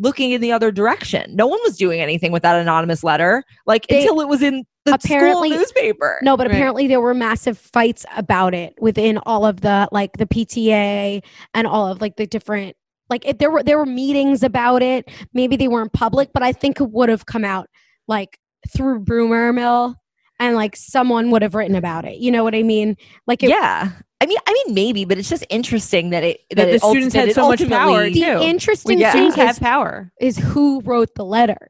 [0.00, 3.86] looking in the other direction no one was doing anything with that anonymous letter like
[3.86, 6.54] They- until it was in the Apparently- school newspaper no, but Right.
[6.56, 11.22] apparently there were massive fights about it within all of the like the PTA
[11.54, 12.74] and all of like the different
[13.10, 15.10] like if there were there were meetings about it.
[15.34, 17.66] Maybe they weren't public, but I think it would have come out
[18.08, 18.38] like
[18.74, 19.96] through rumor mill
[20.40, 22.16] and like someone would have written about it.
[22.18, 22.96] You know what I mean?
[23.28, 23.90] Like it, yeah.
[24.22, 26.82] I mean, I mean, maybe, but it's just interesting that it that, That the it
[26.82, 28.40] ult- students that had it so much power, ultimately- too.
[28.42, 29.12] interesting When Yeah.
[29.12, 30.12] thing students have is, power.
[30.20, 31.68] is who wrote the letter.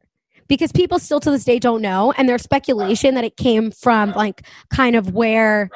[0.49, 4.13] Because people still to this day don't know, and there's speculation that it came from
[4.13, 4.43] like
[4.75, 5.71] kind of where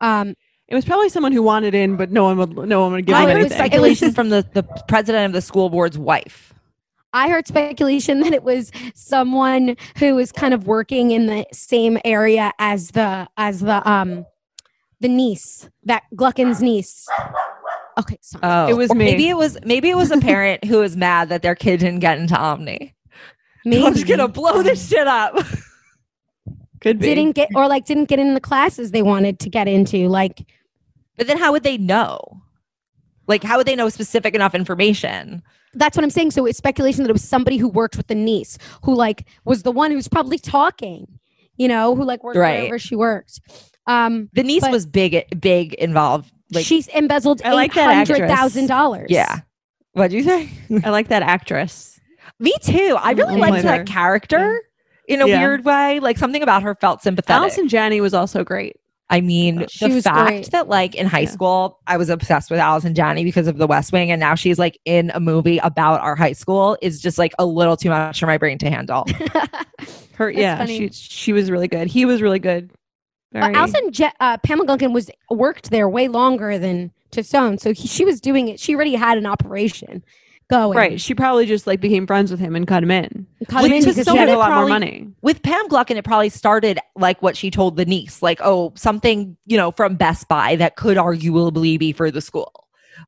[0.00, 0.34] um
[0.68, 2.56] It was probably someone who wanted in, but no one would.
[2.68, 5.42] No one would give I them heard was speculation from the the president of the
[5.42, 6.54] school board's wife.
[7.16, 11.98] I heard speculation that it was someone who was kind of working in the same
[12.04, 14.26] area as the as the um
[15.00, 17.06] the niece that Gluckin's niece.
[17.98, 18.42] Okay, sorry.
[18.42, 19.06] Oh, It was me.
[19.06, 22.00] Maybe it was maybe it was a parent who was mad that their kid didn't
[22.00, 22.94] get into Omni.
[23.64, 25.34] Maybe I'm just gonna blow this shit up.
[26.82, 27.06] Could be.
[27.14, 30.08] didn't get or like didn't get in the classes they wanted to get into.
[30.08, 30.46] Like
[31.16, 32.42] But then how would they know?
[33.26, 35.42] Like how would they know specific enough information?
[35.76, 36.30] That's what I'm saying.
[36.32, 39.62] So it's speculation that it was somebody who worked with the niece who like was
[39.62, 41.06] the one who's probably talking,
[41.56, 42.58] you know, who like worked Right.
[42.60, 43.40] wherever she worked.
[43.86, 46.32] Um The niece was big big involved.
[46.52, 48.18] Like she's embezzled I eight like that actress.
[48.18, 49.06] hundred thousand dollars.
[49.10, 49.40] yeah.
[49.92, 50.50] What'd you say?
[50.84, 51.98] I like that actress.
[52.38, 52.96] Me too.
[53.00, 53.84] I really I liked played that her.
[53.84, 54.60] character
[55.08, 55.38] in a Yeah.
[55.40, 56.00] weird way.
[56.00, 57.40] Like something about her felt sympathetic.
[57.40, 58.76] Allison Janney was also great.
[59.08, 60.50] I mean, She the fact great.
[60.50, 61.28] that like in high Yeah.
[61.30, 64.58] school, I was obsessed with Allison Janney because of The West Wing, and now she's
[64.58, 68.18] like in a movie about our high school is just like a little too much
[68.18, 69.06] for my brain to handle.
[70.14, 70.88] Her, That's yeah, funny.
[70.88, 71.88] she she was really good.
[71.88, 72.70] He was really good.
[73.32, 77.86] Very- Alison Je- uh, Pamela Gluckin was worked there way longer than Tassone, so he,
[77.86, 78.58] she was doing it.
[78.58, 80.02] She already had an operation
[80.48, 80.76] going.
[80.76, 81.00] right.
[81.00, 83.26] She probably just like became friends with him and cut him in.
[83.48, 85.08] Cut Which him in is because so she had had a a lot more money.
[85.22, 89.36] with Pam Gluckin, it probably started like what she told the niece, like, oh, something,
[89.46, 92.52] you know, from Best Buy that could arguably be for the school.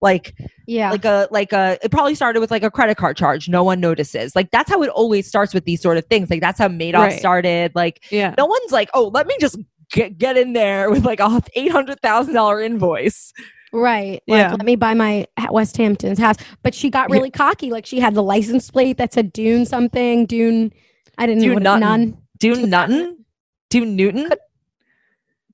[0.03, 0.34] Like,
[0.66, 0.91] yeah.
[0.91, 3.49] like a, like a, it probably started with like a credit card charge.
[3.49, 4.36] No one notices.
[4.36, 6.28] Like, that's how it always starts with these sort of things.
[6.30, 7.18] Like, that's how Madoff Right.
[7.18, 7.72] started.
[7.74, 8.34] Like, Yeah.
[8.36, 9.57] no one's like, oh, let me just
[9.91, 11.24] get, get in there with like a
[11.57, 13.32] $800,000 invoice.
[13.72, 14.22] Right.
[14.26, 14.50] Like, Yeah.
[14.52, 16.36] let me buy my West Hampton's house.
[16.62, 17.70] But she got really cocky.
[17.70, 20.26] Like she had the license plate that said Dune something.
[20.26, 20.72] Dune.
[21.18, 21.80] I didn't know Dune what Nutton.
[21.80, 22.18] none.
[22.38, 23.24] Dune Nutton?
[23.70, 24.30] Dune Newton?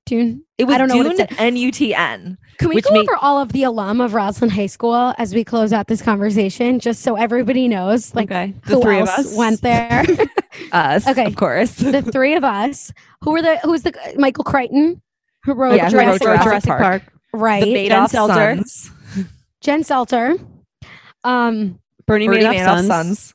[0.05, 0.43] Dune.
[0.59, 1.35] It was I don't know what it Dune said.
[1.39, 2.37] N-U-T-N.
[2.59, 5.43] Can we go make- over all of the alum of Roslyn High School as we
[5.43, 8.53] close out this conversation, just so everybody knows, like okay.
[8.67, 10.05] The who three else of us went there?
[10.71, 11.25] Us, Okay.
[11.25, 11.71] of course.
[11.75, 12.93] the three of us.
[13.21, 13.57] Who were the?
[13.59, 15.01] Who was the Michael Crichton
[15.43, 16.81] who wrote Yeah, who wrote Jurassic, Jurassic Park?
[16.81, 17.03] Park.
[17.35, 17.63] Right.
[17.63, 18.55] the Jen Madoff Seltzer.
[18.55, 18.91] sons.
[19.61, 20.39] Jen Selter.
[21.23, 22.87] Um, Bernie, Bernie Madoff, Madoff sons.
[22.87, 23.33] sons.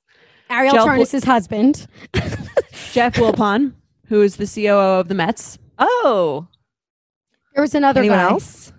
[0.48, 1.86] Ariel Jelf- Charnas's husband.
[2.92, 3.72] Jeff Wilpon,
[4.06, 5.58] who is the COO of the Mets.
[5.78, 6.46] Oh,
[7.54, 8.30] There was another anyone guy.
[8.30, 8.72] else?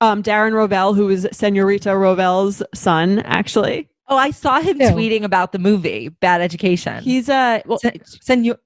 [0.00, 3.88] Um, Darren Rovell, who is Senorita Rovell's son, actually.
[4.08, 4.86] Oh, I saw him Who?
[4.90, 7.02] tweeting about the movie Bad Education.
[7.02, 8.58] He's a well, Sen- Senor-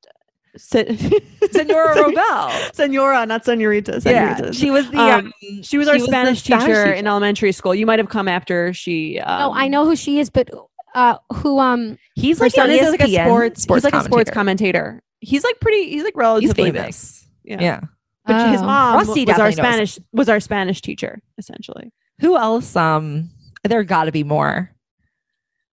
[0.56, 0.96] se-
[1.52, 2.50] Senora Rovell.
[2.74, 4.00] Senora, not Senorita.
[4.04, 4.98] Yeah, she was the.
[4.98, 6.92] Um, Um, She was our She was the Spanish, Spanish teacher, teacher.
[6.92, 7.74] in elementary school.
[7.74, 9.18] You might have come after she.
[9.20, 10.50] Um, no, I know who she is, but
[10.94, 11.58] uh, who?
[11.58, 13.64] Um, he's like, son is like a ESPN sports.
[13.68, 14.80] he's like a sports commentator.
[14.80, 15.02] commentator.
[15.20, 15.90] He's like pretty.
[15.90, 16.74] He's like He's relatively big.
[16.80, 17.26] famous.
[17.44, 17.58] Yeah.
[17.60, 17.80] Yeah.
[18.26, 18.64] But his Oh.
[18.66, 21.92] mom Rusty was our definitely knows Spanish was our Spanish teacher essentially.
[22.20, 22.76] Who else?
[22.76, 23.30] Um,
[23.64, 24.70] there got to be more.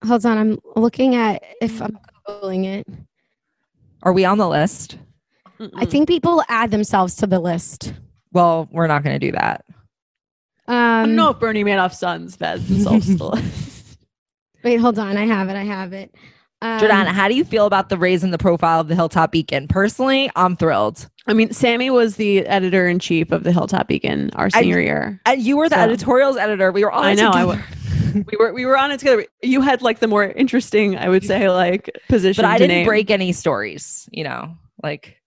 [0.06, 1.98] hold on, I'm looking at if I'm
[2.28, 2.88] googling it.
[4.04, 4.98] Are we on the list?
[5.76, 7.94] I think people add themselves to the list.
[8.32, 9.66] Well, we're not going to do that.
[10.68, 13.98] Um, I don't know if Bernie Madoff's sons fed themselves to the list.
[14.64, 15.18] Wait, hold on.
[15.18, 15.56] I have it.
[15.56, 16.14] I have it.
[16.62, 19.32] Um, Jordana, how do you feel about the raise in the profile of the Hilltop
[19.32, 19.68] Beacon?
[19.68, 21.08] Personally, I'm thrilled.
[21.28, 24.80] I mean, Sammy was the editor in chief of the Hilltop Beacon our I- senior
[24.80, 25.22] year.
[25.26, 26.72] And you were the So- editorials editor.
[26.72, 27.30] We were all I know.
[27.30, 27.64] I together.
[27.64, 27.64] w-
[28.26, 29.26] we were we were on it together.
[29.42, 32.44] You had like the more interesting, I would say, like position.
[32.44, 32.86] but I to didn't name.
[32.88, 34.08] break any stories.
[34.12, 35.18] You know, like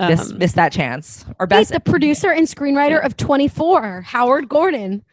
[0.00, 1.24] miss Um, miss that chance.
[1.38, 1.72] Or Wait, best.
[1.72, 5.04] the producer and screenwriter of 24, Howard Gordon.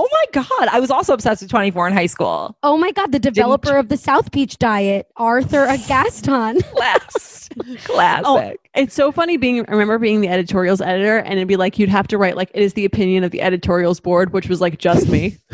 [0.00, 2.56] Oh my god, I was also obsessed with 24 in high school.
[2.62, 6.62] Oh my God, the developer of the South Beach diet, Arthur Agatston.
[6.72, 7.48] Class,
[7.84, 8.24] classic.
[8.26, 9.60] Oh, it's so funny being.
[9.68, 12.50] I remember being the editorials editor, and it'd be like you'd have to write like
[12.54, 15.36] it is the opinion of the editorials board, which was like just me.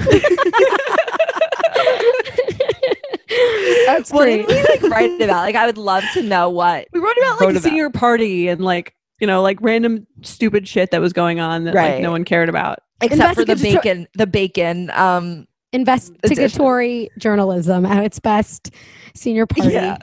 [3.86, 4.46] That's what great.
[4.46, 5.42] did we like write about?
[5.42, 6.86] Like, I would love to know what.
[6.92, 10.06] We wrote about Wrote like the about- senior party and like you know like random
[10.22, 12.80] stupid shit that was going on that like no one cared about.
[13.00, 14.90] Except for the bacon, the bacon.
[14.94, 18.70] Um, Investigatory journalism at its best.
[19.14, 19.72] Senior party.
[19.72, 19.98] Yeah.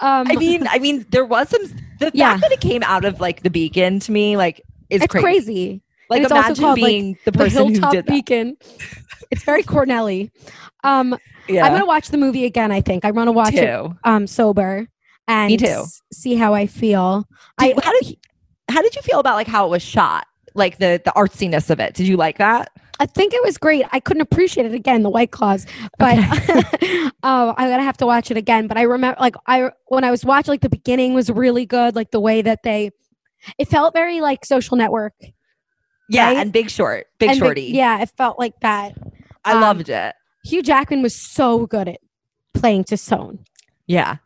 [0.00, 1.62] Um, I mean, I mean, there was some.
[1.98, 2.30] The Yeah.
[2.30, 4.60] fact that it came out of like the beacon to me, like,
[4.90, 5.24] is it's crazy.
[5.24, 5.82] crazy.
[6.10, 8.10] Like, it's imagine called, being the The person who Hilltop did that.
[8.10, 8.56] Beacon.
[9.30, 10.30] It's very Cornelly.
[10.84, 11.18] Um,
[11.48, 12.70] Yeah, I'm gonna watch the movie again.
[12.72, 14.88] I think I want to watch it um sober
[15.26, 15.84] and Me too.
[16.12, 17.26] see how I feel.
[17.58, 18.16] Did- I how did
[18.70, 20.26] how did you feel about like how it was shot?
[20.58, 21.94] Like the the artsiness of it.
[21.94, 22.70] Did you like that?
[23.00, 23.84] I think it was great.
[23.92, 25.66] I couldn't appreciate it again, the White Claws,
[25.98, 26.18] but
[27.22, 28.66] oh, I'm gonna have to watch it again.
[28.66, 31.94] But I remember, like, I when I was watching, like, the beginning was really good.
[31.94, 32.90] Like the way that they,
[33.56, 35.14] it felt very like Social Network.
[36.10, 36.36] Yeah, Right?
[36.38, 37.66] and Big Short, Big and Shorty.
[37.66, 38.94] yeah, it felt like that.
[39.44, 40.14] I um, loved it.
[40.44, 42.00] Hugh Jackman was so good at
[42.54, 43.44] playing to Tone.
[43.86, 44.16] Yeah,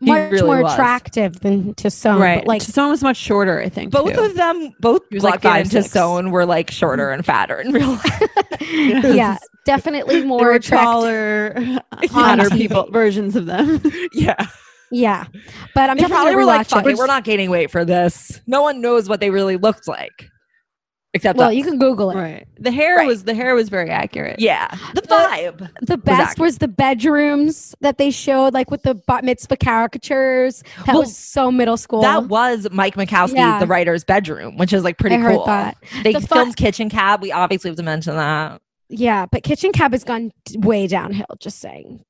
[0.00, 0.74] He Much really more was.
[0.74, 2.20] attractive than to Tone.
[2.20, 2.40] right.
[2.40, 3.90] But like, Like someone was much shorter, I think.
[3.92, 4.20] both too.
[4.20, 5.88] of them, both like Bucket five, and six.
[5.88, 8.22] Tassone were like shorter and fatter in real life.
[8.60, 10.84] yeah, definitely more were attractive.
[10.84, 11.78] taller,
[12.10, 13.80] hotter people versions of them.
[14.12, 14.36] yeah,
[14.90, 15.26] Yeah,
[15.74, 16.90] but I'm they definitely probably gonna were like, rewatch "Fuck it.
[16.90, 20.28] it, we're not gaining weight for this." No one knows what they really looked like,
[21.16, 21.54] except Well, us.
[21.54, 22.14] you can Google it.
[22.16, 22.46] right.
[22.58, 23.06] The hair Right.
[23.06, 24.38] was the hair was very accurate.
[24.38, 25.68] Yeah, the vibe.
[25.82, 26.38] The best accurate.
[26.38, 30.62] was the bedrooms that they showed, like with the bat mitzvah caricatures.
[30.86, 32.02] That Well, was so middle school.
[32.02, 33.58] That was Mike Makowsky, Yeah.
[33.58, 35.46] the writer's bedroom, which is like pretty I heard cool.
[35.46, 35.76] that.
[36.02, 37.20] They The fu- filmed Kitchen Cab.
[37.22, 38.60] We obviously have to mention that.
[38.88, 41.26] Yeah, but Kitchen Cab has gone way downhill.
[41.40, 42.00] Just saying,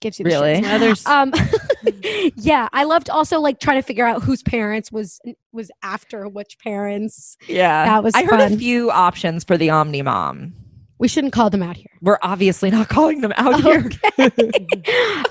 [0.00, 0.60] gives you the Really?
[0.60, 1.32] Now Um,
[2.36, 5.20] yeah, I loved also like trying to figure out whose parents was
[5.52, 7.36] was after which parents.
[7.48, 10.54] Yeah, That was I heard a few options for the Omni Mom.
[10.98, 11.86] We shouldn't call them out here.
[12.02, 13.90] We're obviously not calling them out here.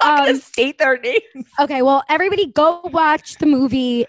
[0.02, 1.46] I'm Um, state their names.
[1.60, 4.08] okay, well, everybody go watch the movie.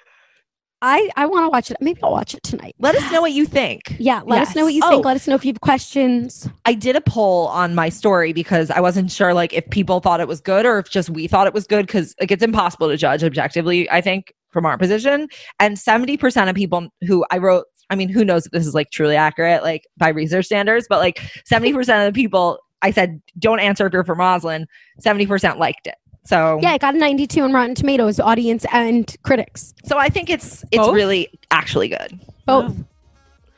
[0.83, 1.77] I I want to watch it.
[1.81, 2.75] Maybe I'll watch it tonight.
[2.79, 3.97] Let us know what you think.
[4.11, 5.05] Yeah, let us know what you think.
[5.05, 5.09] Oh.
[5.09, 6.49] Let us know if you have questions.
[6.65, 10.21] I did a poll on my story because I wasn't sure like if people thought
[10.21, 12.89] it was good or if just we thought it was good because like it's impossible
[12.89, 15.29] to judge objectively, I think, from our position.
[15.59, 18.91] And 70% of people who I wrote, I mean, who knows if this is like
[18.91, 21.17] truly accurate, like by research standards, but like
[21.49, 24.67] 70% of the people I said, don't answer if you're from Roslyn,
[25.01, 25.97] 70% liked it.
[26.25, 29.75] So Yeah, it got a 92 on Rotten Tomatoes, audience and critics.
[29.85, 30.95] so I think it's it's Both?
[30.95, 32.19] really actually good.
[32.47, 32.75] Both.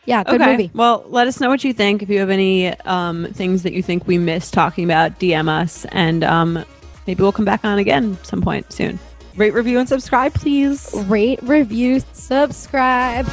[0.04, 0.50] Yeah, good okay.
[0.50, 0.70] movie.
[0.74, 2.02] Well, let us know what you think.
[2.02, 5.84] If you have any um, things that you think we missed talking about, DM us,
[5.92, 6.64] and um,
[7.06, 8.98] maybe we'll come back on again some point soon.
[9.36, 10.92] Rate, review, and subscribe, please.
[11.06, 13.26] Rate, review, subscribe.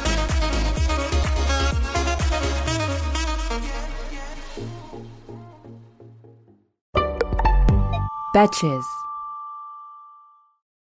[8.34, 8.84] Betches.